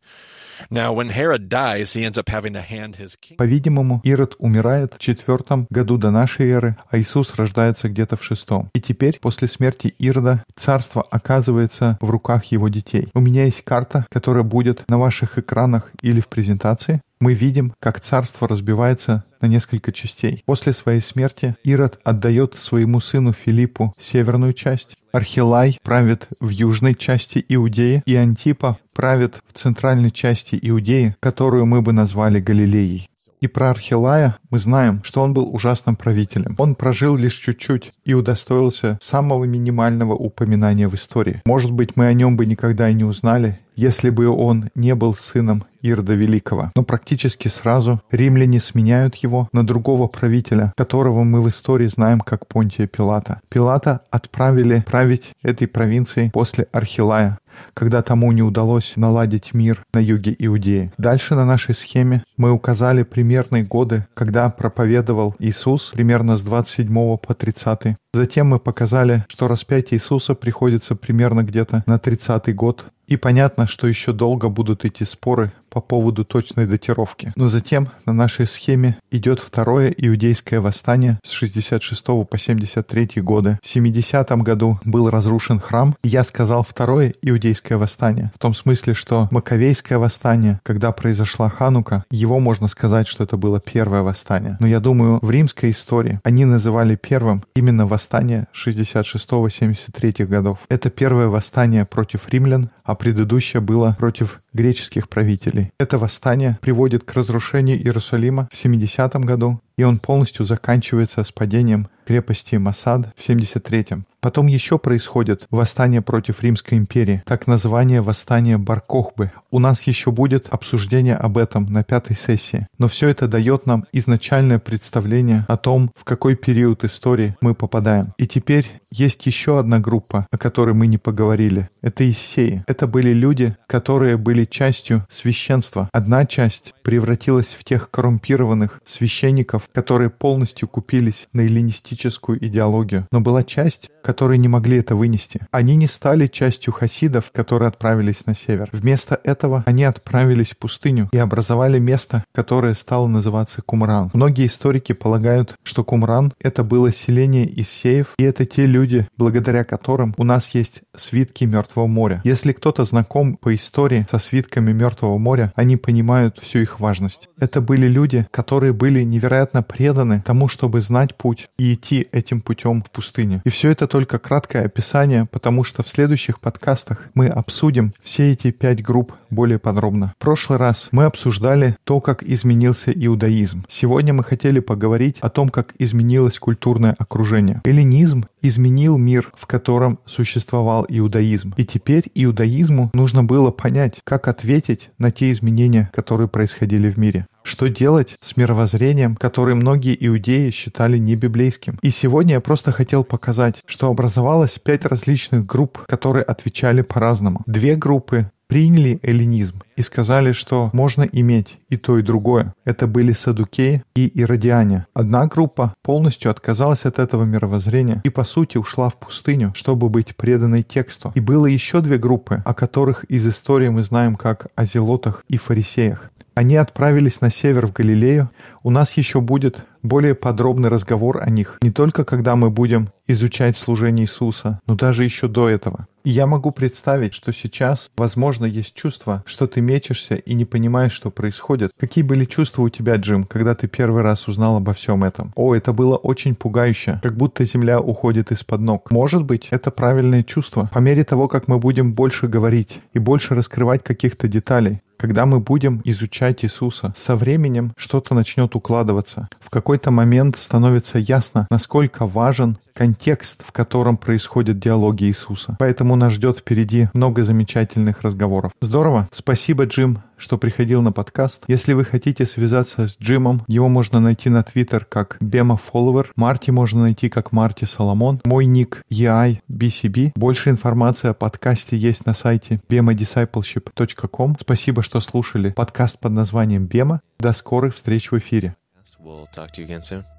По-видимому, 3.37 4.01
Ирод 4.03 4.35
умирает 4.39 4.93
в 4.95 4.99
четвертом 4.99 5.67
году 5.69 5.97
до 5.97 6.11
нашей 6.11 6.49
эры, 6.49 6.77
а 6.89 6.97
Иисус 6.97 7.33
рождается 7.35 7.89
где-то 7.89 8.17
в 8.17 8.23
шестом. 8.23 8.69
И 8.73 8.81
теперь, 8.81 9.19
после 9.19 9.47
смерти 9.47 9.93
Ирода, 9.99 10.43
царство 10.55 11.01
оказывается 11.09 11.97
в 12.01 12.09
руках 12.09 12.45
его 12.45 12.69
детей. 12.69 13.09
У 13.13 13.19
меня 13.19 13.45
есть 13.45 13.63
карта, 13.63 14.05
которая 14.11 14.43
будет 14.43 14.83
на 14.89 14.97
ваших 14.97 15.37
экранах 15.37 15.91
или 16.01 16.19
в 16.19 16.27
презентации 16.27 17.01
мы 17.19 17.33
видим, 17.33 17.73
как 17.79 18.01
царство 18.01 18.47
разбивается 18.47 19.23
на 19.41 19.47
несколько 19.47 19.91
частей. 19.91 20.43
После 20.45 20.73
своей 20.73 21.01
смерти 21.01 21.55
Ирод 21.63 21.99
отдает 22.03 22.55
своему 22.55 22.99
сыну 22.99 23.33
Филиппу 23.33 23.93
северную 23.99 24.53
часть, 24.53 24.95
Архилай 25.11 25.77
правит 25.81 26.27
в 26.41 26.49
южной 26.49 26.93
части 26.93 27.43
Иудеи, 27.47 28.03
и 28.05 28.15
Антипа 28.15 28.77
правит 28.93 29.37
в 29.47 29.57
центральной 29.57 30.11
части 30.11 30.59
Иудеи, 30.61 31.15
которую 31.21 31.65
мы 31.65 31.81
бы 31.81 31.93
назвали 31.93 32.41
Галилеей. 32.41 33.09
И 33.41 33.47
про 33.47 33.69
Архилая 33.69 34.37
мы 34.49 34.59
знаем, 34.59 35.01
что 35.03 35.21
он 35.21 35.33
был 35.33 35.53
ужасным 35.53 35.95
правителем. 35.95 36.55
Он 36.57 36.75
прожил 36.75 37.15
лишь 37.15 37.35
чуть-чуть 37.35 37.91
и 38.05 38.13
удостоился 38.13 38.97
самого 39.01 39.45
минимального 39.45 40.13
упоминания 40.13 40.87
в 40.87 40.95
истории. 40.95 41.41
Может 41.45 41.71
быть, 41.71 41.95
мы 41.95 42.07
о 42.07 42.13
нем 42.13 42.37
бы 42.37 42.45
никогда 42.45 42.89
и 42.89 42.93
не 42.93 43.03
узнали, 43.03 43.59
если 43.75 44.09
бы 44.09 44.27
он 44.27 44.69
не 44.75 44.95
был 44.95 45.13
сыном 45.15 45.65
Ирда 45.81 46.13
Великого. 46.13 46.71
Но 46.75 46.83
практически 46.83 47.47
сразу 47.47 48.01
римляне 48.09 48.59
сменяют 48.59 49.15
его 49.15 49.49
на 49.51 49.65
другого 49.65 50.07
правителя, 50.07 50.73
которого 50.77 51.23
мы 51.23 51.41
в 51.41 51.49
истории 51.49 51.87
знаем 51.87 52.21
как 52.21 52.47
Понтия 52.47 52.87
Пилата. 52.87 53.41
Пилата 53.49 54.01
отправили 54.09 54.83
править 54.85 55.33
этой 55.43 55.67
провинцией 55.67 56.31
после 56.31 56.67
Архилая, 56.71 57.37
когда 57.73 58.01
тому 58.01 58.31
не 58.31 58.41
удалось 58.41 58.93
наладить 58.95 59.53
мир 59.53 59.83
на 59.93 59.99
юге 59.99 60.35
Иудеи. 60.37 60.91
Дальше 60.97 61.35
на 61.35 61.45
нашей 61.45 61.75
схеме 61.75 62.23
мы 62.37 62.51
указали 62.51 63.03
примерные 63.03 63.63
годы, 63.63 64.05
когда 64.13 64.49
проповедовал 64.49 65.35
Иисус, 65.39 65.91
примерно 65.93 66.37
с 66.37 66.41
27 66.41 67.17
по 67.17 67.33
30. 67.33 67.95
Затем 68.13 68.47
мы 68.47 68.59
показали, 68.59 69.25
что 69.27 69.47
распятие 69.47 69.99
Иисуса 69.99 70.35
приходится 70.35 70.95
примерно 70.95 71.43
где-то 71.43 71.83
на 71.85 71.99
30 71.99 72.55
год. 72.55 72.85
И 73.07 73.17
понятно, 73.17 73.67
что 73.67 73.87
еще 73.87 74.13
долго 74.13 74.49
будут 74.49 74.85
идти 74.85 75.05
споры 75.05 75.51
по 75.75 75.81
поводу 75.81 76.23
точной 76.23 76.67
датировки. 76.67 77.33
Но 77.35 77.49
затем 77.49 77.89
на 78.05 78.13
нашей 78.13 78.47
схеме 78.47 78.97
идет 79.11 79.41
второе 79.41 79.89
иудейское 79.89 80.61
восстание 80.61 81.19
с 81.25 81.31
66 81.31 82.05
по 82.05 82.37
73 82.37 83.21
годы. 83.21 83.59
В 83.61 83.67
70 83.67 84.31
году 84.41 84.79
был 84.85 85.09
разрушен 85.09 85.59
храм. 85.59 85.97
И 86.01 86.07
я 86.07 86.23
сказал 86.23 86.63
второе 86.63 87.11
иудейское 87.21 87.77
восстание. 87.77 88.31
В 88.35 88.39
том 88.39 88.55
смысле, 88.55 88.93
что 88.93 89.27
Маковейское 89.31 89.97
восстание, 89.97 90.61
когда 90.63 90.93
произошла 90.93 91.49
Ханука, 91.49 92.05
его 92.09 92.39
можно 92.39 92.69
сказать, 92.69 93.09
что 93.09 93.25
это 93.25 93.35
было 93.35 93.59
первое 93.59 94.01
восстание. 94.01 94.55
Но 94.61 94.67
я 94.67 94.79
думаю, 94.79 95.19
в 95.21 95.29
римской 95.29 95.71
истории 95.71 96.21
они 96.23 96.45
называли 96.45 96.95
первым 96.95 97.43
именно 97.53 97.85
восстание 97.85 98.47
66-73 98.55 100.25
годов. 100.25 100.59
Это 100.69 100.89
первое 100.89 101.27
восстание 101.27 101.83
против 101.83 102.29
римлян, 102.29 102.69
а 102.85 102.94
предыдущее 102.95 103.61
было 103.61 103.95
против 103.99 104.41
греческих 104.53 105.09
правителей. 105.09 105.71
Это 105.77 105.97
восстание 105.97 106.57
приводит 106.61 107.03
к 107.03 107.13
разрушению 107.13 107.77
Иерусалима 107.77 108.49
в 108.51 108.57
70 108.57 109.15
году, 109.17 109.59
и 109.77 109.83
он 109.83 109.99
полностью 109.99 110.45
заканчивается 110.45 111.23
с 111.23 111.31
падением 111.31 111.87
крепости 112.05 112.55
Масад 112.55 113.09
в 113.15 113.29
73-м. 113.29 114.05
Потом 114.21 114.47
еще 114.47 114.79
происходит 114.79 115.45
восстание 115.51 116.01
против 116.01 116.41
Римской 116.41 116.77
империи, 116.77 117.21
так 117.25 117.45
название 117.45 118.01
восстание 118.01 118.57
Баркохбы. 118.57 119.31
У 119.51 119.59
нас 119.59 119.83
еще 119.83 120.11
будет 120.11 120.47
обсуждение 120.49 121.15
об 121.15 121.37
этом 121.37 121.71
на 121.71 121.83
пятой 121.83 122.15
сессии. 122.15 122.67
Но 122.79 122.87
все 122.87 123.09
это 123.09 123.27
дает 123.27 123.65
нам 123.65 123.85
изначальное 123.91 124.57
представление 124.57 125.45
о 125.47 125.57
том, 125.57 125.91
в 125.95 126.03
какой 126.05 126.35
период 126.35 126.83
истории 126.83 127.35
мы 127.41 127.53
попадаем. 127.53 128.13
И 128.17 128.25
теперь 128.25 128.81
есть 128.97 129.25
еще 129.25 129.59
одна 129.59 129.79
группа, 129.79 130.27
о 130.31 130.37
которой 130.37 130.73
мы 130.73 130.87
не 130.87 130.97
поговорили. 130.97 131.69
Это 131.81 132.09
Иссеи. 132.09 132.63
Это 132.65 132.87
были 132.87 133.11
люди, 133.11 133.55
которые 133.67 134.15
были 134.17 134.45
частью 134.45 135.05
священства. 135.09 135.89
Одна 135.91 136.25
часть 136.25 136.73
превратилась 136.81 137.55
в 137.59 137.63
тех 137.63 137.91
коррумпированных 137.91 138.79
священников, 138.85 139.63
которые 139.73 140.09
полностью 140.09 140.67
купились 140.67 141.27
на 141.33 141.41
эллинистическую 141.41 142.43
идеологию. 142.45 143.07
Но 143.11 143.19
была 143.19 143.43
часть, 143.43 143.89
которые 144.01 144.37
не 144.37 144.47
могли 144.47 144.77
это 144.77 144.95
вынести. 144.95 145.41
Они 145.51 145.75
не 145.75 145.87
стали 145.87 146.27
частью 146.27 146.71
хасидов, 146.71 147.31
которые 147.33 147.67
отправились 147.67 148.25
на 148.25 148.33
север. 148.35 148.69
Вместо 148.71 149.19
этого 149.23 149.63
они 149.65 149.83
отправились 149.83 150.51
в 150.51 150.57
пустыню 150.57 151.09
и 151.11 151.17
образовали 151.17 151.79
место, 151.79 152.23
которое 152.33 152.75
стало 152.75 153.07
называться 153.07 153.61
Кумран. 153.61 154.11
Многие 154.13 154.45
историки 154.45 154.93
полагают, 154.93 155.55
что 155.63 155.83
Кумран— 155.83 156.33
это 156.39 156.63
было 156.63 156.93
селение 156.93 157.45
Иссеев, 157.61 158.13
и 158.17 158.23
это 158.23 158.45
те 158.45 158.65
люди, 158.65 158.84
люди, 158.85 159.07
благодаря 159.17 159.63
которым 159.63 160.13
у 160.17 160.23
нас 160.23 160.53
есть 160.53 160.81
свитки 160.95 161.43
Мертвого 161.45 161.87
моря. 161.87 162.21
Если 162.23 162.51
кто-то 162.51 162.85
знаком 162.85 163.35
по 163.35 163.55
истории 163.55 164.05
со 164.11 164.19
свитками 164.19 164.73
Мертвого 164.73 165.17
моря, 165.17 165.51
они 165.55 165.75
понимают 165.75 166.37
всю 166.39 166.59
их 166.59 166.79
важность. 166.79 167.29
Это 167.39 167.61
были 167.61 167.87
люди, 167.87 168.27
которые 168.29 168.73
были 168.73 169.01
невероятно 169.01 169.63
преданы 169.63 170.21
тому, 170.23 170.47
чтобы 170.47 170.81
знать 170.81 171.15
путь 171.15 171.47
и 171.57 171.73
идти 171.73 172.07
этим 172.11 172.41
путем 172.41 172.83
в 172.83 172.91
пустыне. 172.91 173.41
И 173.43 173.49
все 173.49 173.71
это 173.71 173.87
только 173.87 174.19
краткое 174.19 174.65
описание, 174.65 175.25
потому 175.31 175.63
что 175.63 175.81
в 175.81 175.87
следующих 175.87 176.39
подкастах 176.39 177.09
мы 177.15 177.25
обсудим 177.27 177.93
все 178.03 178.33
эти 178.33 178.51
пять 178.51 178.83
групп 178.83 179.13
более 179.35 179.59
подробно. 179.59 180.13
В 180.17 180.21
прошлый 180.21 180.57
раз 180.57 180.87
мы 180.91 181.03
обсуждали 181.03 181.77
то, 181.83 181.99
как 181.99 182.23
изменился 182.23 182.91
иудаизм. 182.91 183.65
Сегодня 183.69 184.13
мы 184.13 184.23
хотели 184.23 184.59
поговорить 184.59 185.17
о 185.19 185.29
том, 185.29 185.49
как 185.49 185.73
изменилось 185.77 186.39
культурное 186.39 186.95
окружение. 186.97 187.61
Эллинизм 187.65 188.25
изменил 188.41 188.97
мир, 188.97 189.31
в 189.37 189.45
котором 189.45 189.99
существовал 190.05 190.85
иудаизм. 190.87 191.53
И 191.57 191.65
теперь 191.65 192.03
иудаизму 192.15 192.89
нужно 192.93 193.23
было 193.23 193.51
понять, 193.51 193.95
как 194.03 194.27
ответить 194.27 194.89
на 194.97 195.11
те 195.11 195.31
изменения, 195.31 195.89
которые 195.93 196.27
происходили 196.27 196.89
в 196.89 196.97
мире. 196.97 197.27
Что 197.43 197.69
делать 197.69 198.15
с 198.23 198.37
мировоззрением, 198.37 199.15
которое 199.15 199.53
многие 199.53 199.95
иудеи 200.07 200.49
считали 200.49 200.97
небиблейским? 200.97 201.77
И 201.83 201.91
сегодня 201.91 202.33
я 202.33 202.41
просто 202.41 202.71
хотел 202.71 203.03
показать, 203.03 203.61
что 203.67 203.87
образовалось 203.87 204.57
пять 204.57 204.83
различных 204.83 205.45
групп, 205.45 205.85
которые 205.85 206.23
отвечали 206.23 206.81
по-разному. 206.81 207.43
Две 207.45 207.75
группы 207.75 208.31
приняли 208.47 208.99
эллинизм 209.01 209.61
и 209.75 209.81
сказали, 209.81 210.31
что 210.31 210.69
можно 210.73 211.03
иметь 211.03 211.57
и 211.69 211.77
то, 211.77 211.97
и 211.97 212.01
другое. 212.01 212.53
Это 212.63 212.87
были 212.87 213.11
садукеи 213.11 213.83
и 213.95 214.07
иродиане. 214.07 214.85
Одна 214.93 215.27
группа 215.27 215.73
полностью 215.81 216.31
отказалась 216.31 216.85
от 216.85 216.99
этого 216.99 217.23
мировоззрения 217.23 218.01
и, 218.03 218.09
по 218.09 218.23
сути, 218.23 218.57
ушла 218.57 218.89
в 218.89 218.97
пустыню, 218.97 219.53
чтобы 219.55 219.89
быть 219.89 220.15
преданной 220.15 220.63
тексту. 220.63 221.11
И 221.15 221.19
было 221.19 221.45
еще 221.45 221.81
две 221.81 221.97
группы, 221.97 222.41
о 222.45 222.53
которых 222.53 223.03
из 223.05 223.27
истории 223.27 223.69
мы 223.69 223.83
знаем 223.83 224.15
как 224.15 224.47
о 224.55 224.65
зелотах 224.65 225.23
и 225.27 225.37
фарисеях. 225.37 226.11
Они 226.35 226.57
отправились 226.57 227.21
на 227.21 227.31
север 227.31 227.65
в 227.65 227.71
Галилею. 227.71 228.29
У 228.65 228.71
нас 228.71 228.93
еще 228.93 229.21
будет 229.21 229.63
более 229.83 230.15
подробный 230.15 230.69
разговор 230.69 231.19
о 231.21 231.29
них, 231.29 231.59
не 231.61 231.69
только 231.69 232.03
когда 232.03 232.35
мы 232.35 232.49
будем 232.49 232.89
изучать 233.05 233.57
служение 233.57 234.05
Иисуса, 234.05 234.59
но 234.65 234.73
даже 234.73 235.03
еще 235.03 235.27
до 235.27 235.47
этого. 235.47 235.85
И 236.03 236.09
я 236.09 236.25
могу 236.25 236.49
представить, 236.49 237.13
что 237.13 237.31
сейчас, 237.31 237.91
возможно, 237.95 238.45
есть 238.45 238.73
чувство, 238.73 239.23
что 239.27 239.45
ты 239.45 239.61
мечешься 239.61 240.15
и 240.15 240.33
не 240.33 240.45
понимаешь, 240.45 240.93
что 240.93 241.11
происходит. 241.11 241.73
Какие 241.79 242.03
были 242.03 242.25
чувства 242.25 242.63
у 242.63 242.69
тебя, 242.69 242.95
Джим, 242.95 243.25
когда 243.25 243.53
ты 243.53 243.67
первый 243.67 244.01
раз 244.01 244.27
узнал 244.27 244.57
обо 244.57 244.73
всем 244.73 245.03
этом? 245.03 245.31
О, 245.35 245.53
это 245.53 245.71
было 245.71 245.95
очень 245.97 246.33
пугающе, 246.33 246.99
как 247.03 247.15
будто 247.15 247.45
земля 247.45 247.79
уходит 247.79 248.31
из-под 248.31 248.61
ног. 248.61 248.91
Может 248.91 249.23
быть, 249.23 249.47
это 249.51 249.69
правильное 249.69 250.23
чувство. 250.23 250.71
По 250.73 250.79
мере 250.79 251.03
того, 251.03 251.27
как 251.27 251.47
мы 251.47 251.59
будем 251.59 251.93
больше 251.93 252.27
говорить 252.27 252.81
и 252.93 252.99
больше 252.99 253.35
раскрывать 253.35 253.83
каких-то 253.83 254.27
деталей, 254.27 254.81
когда 254.97 255.25
мы 255.25 255.39
будем 255.39 255.81
изучать 255.83 256.45
Иисуса, 256.45 256.93
со 256.95 257.15
временем 257.15 257.73
что-то 257.77 258.15
начнет 258.15 258.54
укладываться. 258.55 259.27
В 259.39 259.49
какой-то 259.49 259.91
момент 259.91 260.37
становится 260.37 260.97
ясно, 260.97 261.47
насколько 261.49 262.07
важен 262.07 262.57
контекст, 262.73 263.43
в 263.45 263.51
котором 263.51 263.97
происходят 263.97 264.59
диалоги 264.59 265.05
Иисуса. 265.05 265.55
Поэтому 265.59 265.95
нас 265.95 266.13
ждет 266.13 266.39
впереди 266.39 266.89
много 266.93 267.23
замечательных 267.23 268.01
разговоров. 268.01 268.51
Здорово. 268.61 269.07
Спасибо, 269.11 269.65
Джим, 269.65 269.99
что 270.17 270.37
приходил 270.37 270.81
на 270.81 270.91
подкаст. 270.91 271.43
Если 271.47 271.73
вы 271.73 271.85
хотите 271.85 272.25
связаться 272.25 272.87
с 272.87 272.97
Джимом, 272.99 273.43
его 273.47 273.67
можно 273.67 273.99
найти 273.99 274.29
на 274.29 274.43
Твиттер 274.43 274.85
как 274.85 275.17
Бема 275.19 275.57
Follower. 275.57 276.07
Марти 276.15 276.51
можно 276.51 276.81
найти 276.81 277.09
как 277.09 277.31
Марти 277.31 277.65
Соломон. 277.65 278.21
Мой 278.25 278.45
ник 278.45 278.83
EIBCB. 278.91 280.11
Больше 280.15 280.49
информации 280.49 281.09
о 281.09 281.13
подкасте 281.13 281.77
есть 281.77 282.05
на 282.05 282.13
сайте 282.13 282.61
bemadiscipleship.com. 282.69 284.37
Спасибо, 284.39 284.83
что 284.83 285.01
слушали 285.01 285.51
подкаст 285.51 285.99
под 285.99 286.13
названием 286.13 286.65
Бема. 286.65 287.01
До 287.19 287.33
скорых 287.33 287.75
встреч 287.75 288.11
в 288.11 288.17
эфире. 288.17 288.55
We'll 289.03 289.27
talk 289.35 289.51
to 289.51 289.61
you 289.61 289.67
again 289.67 289.81
soon. 289.81 290.14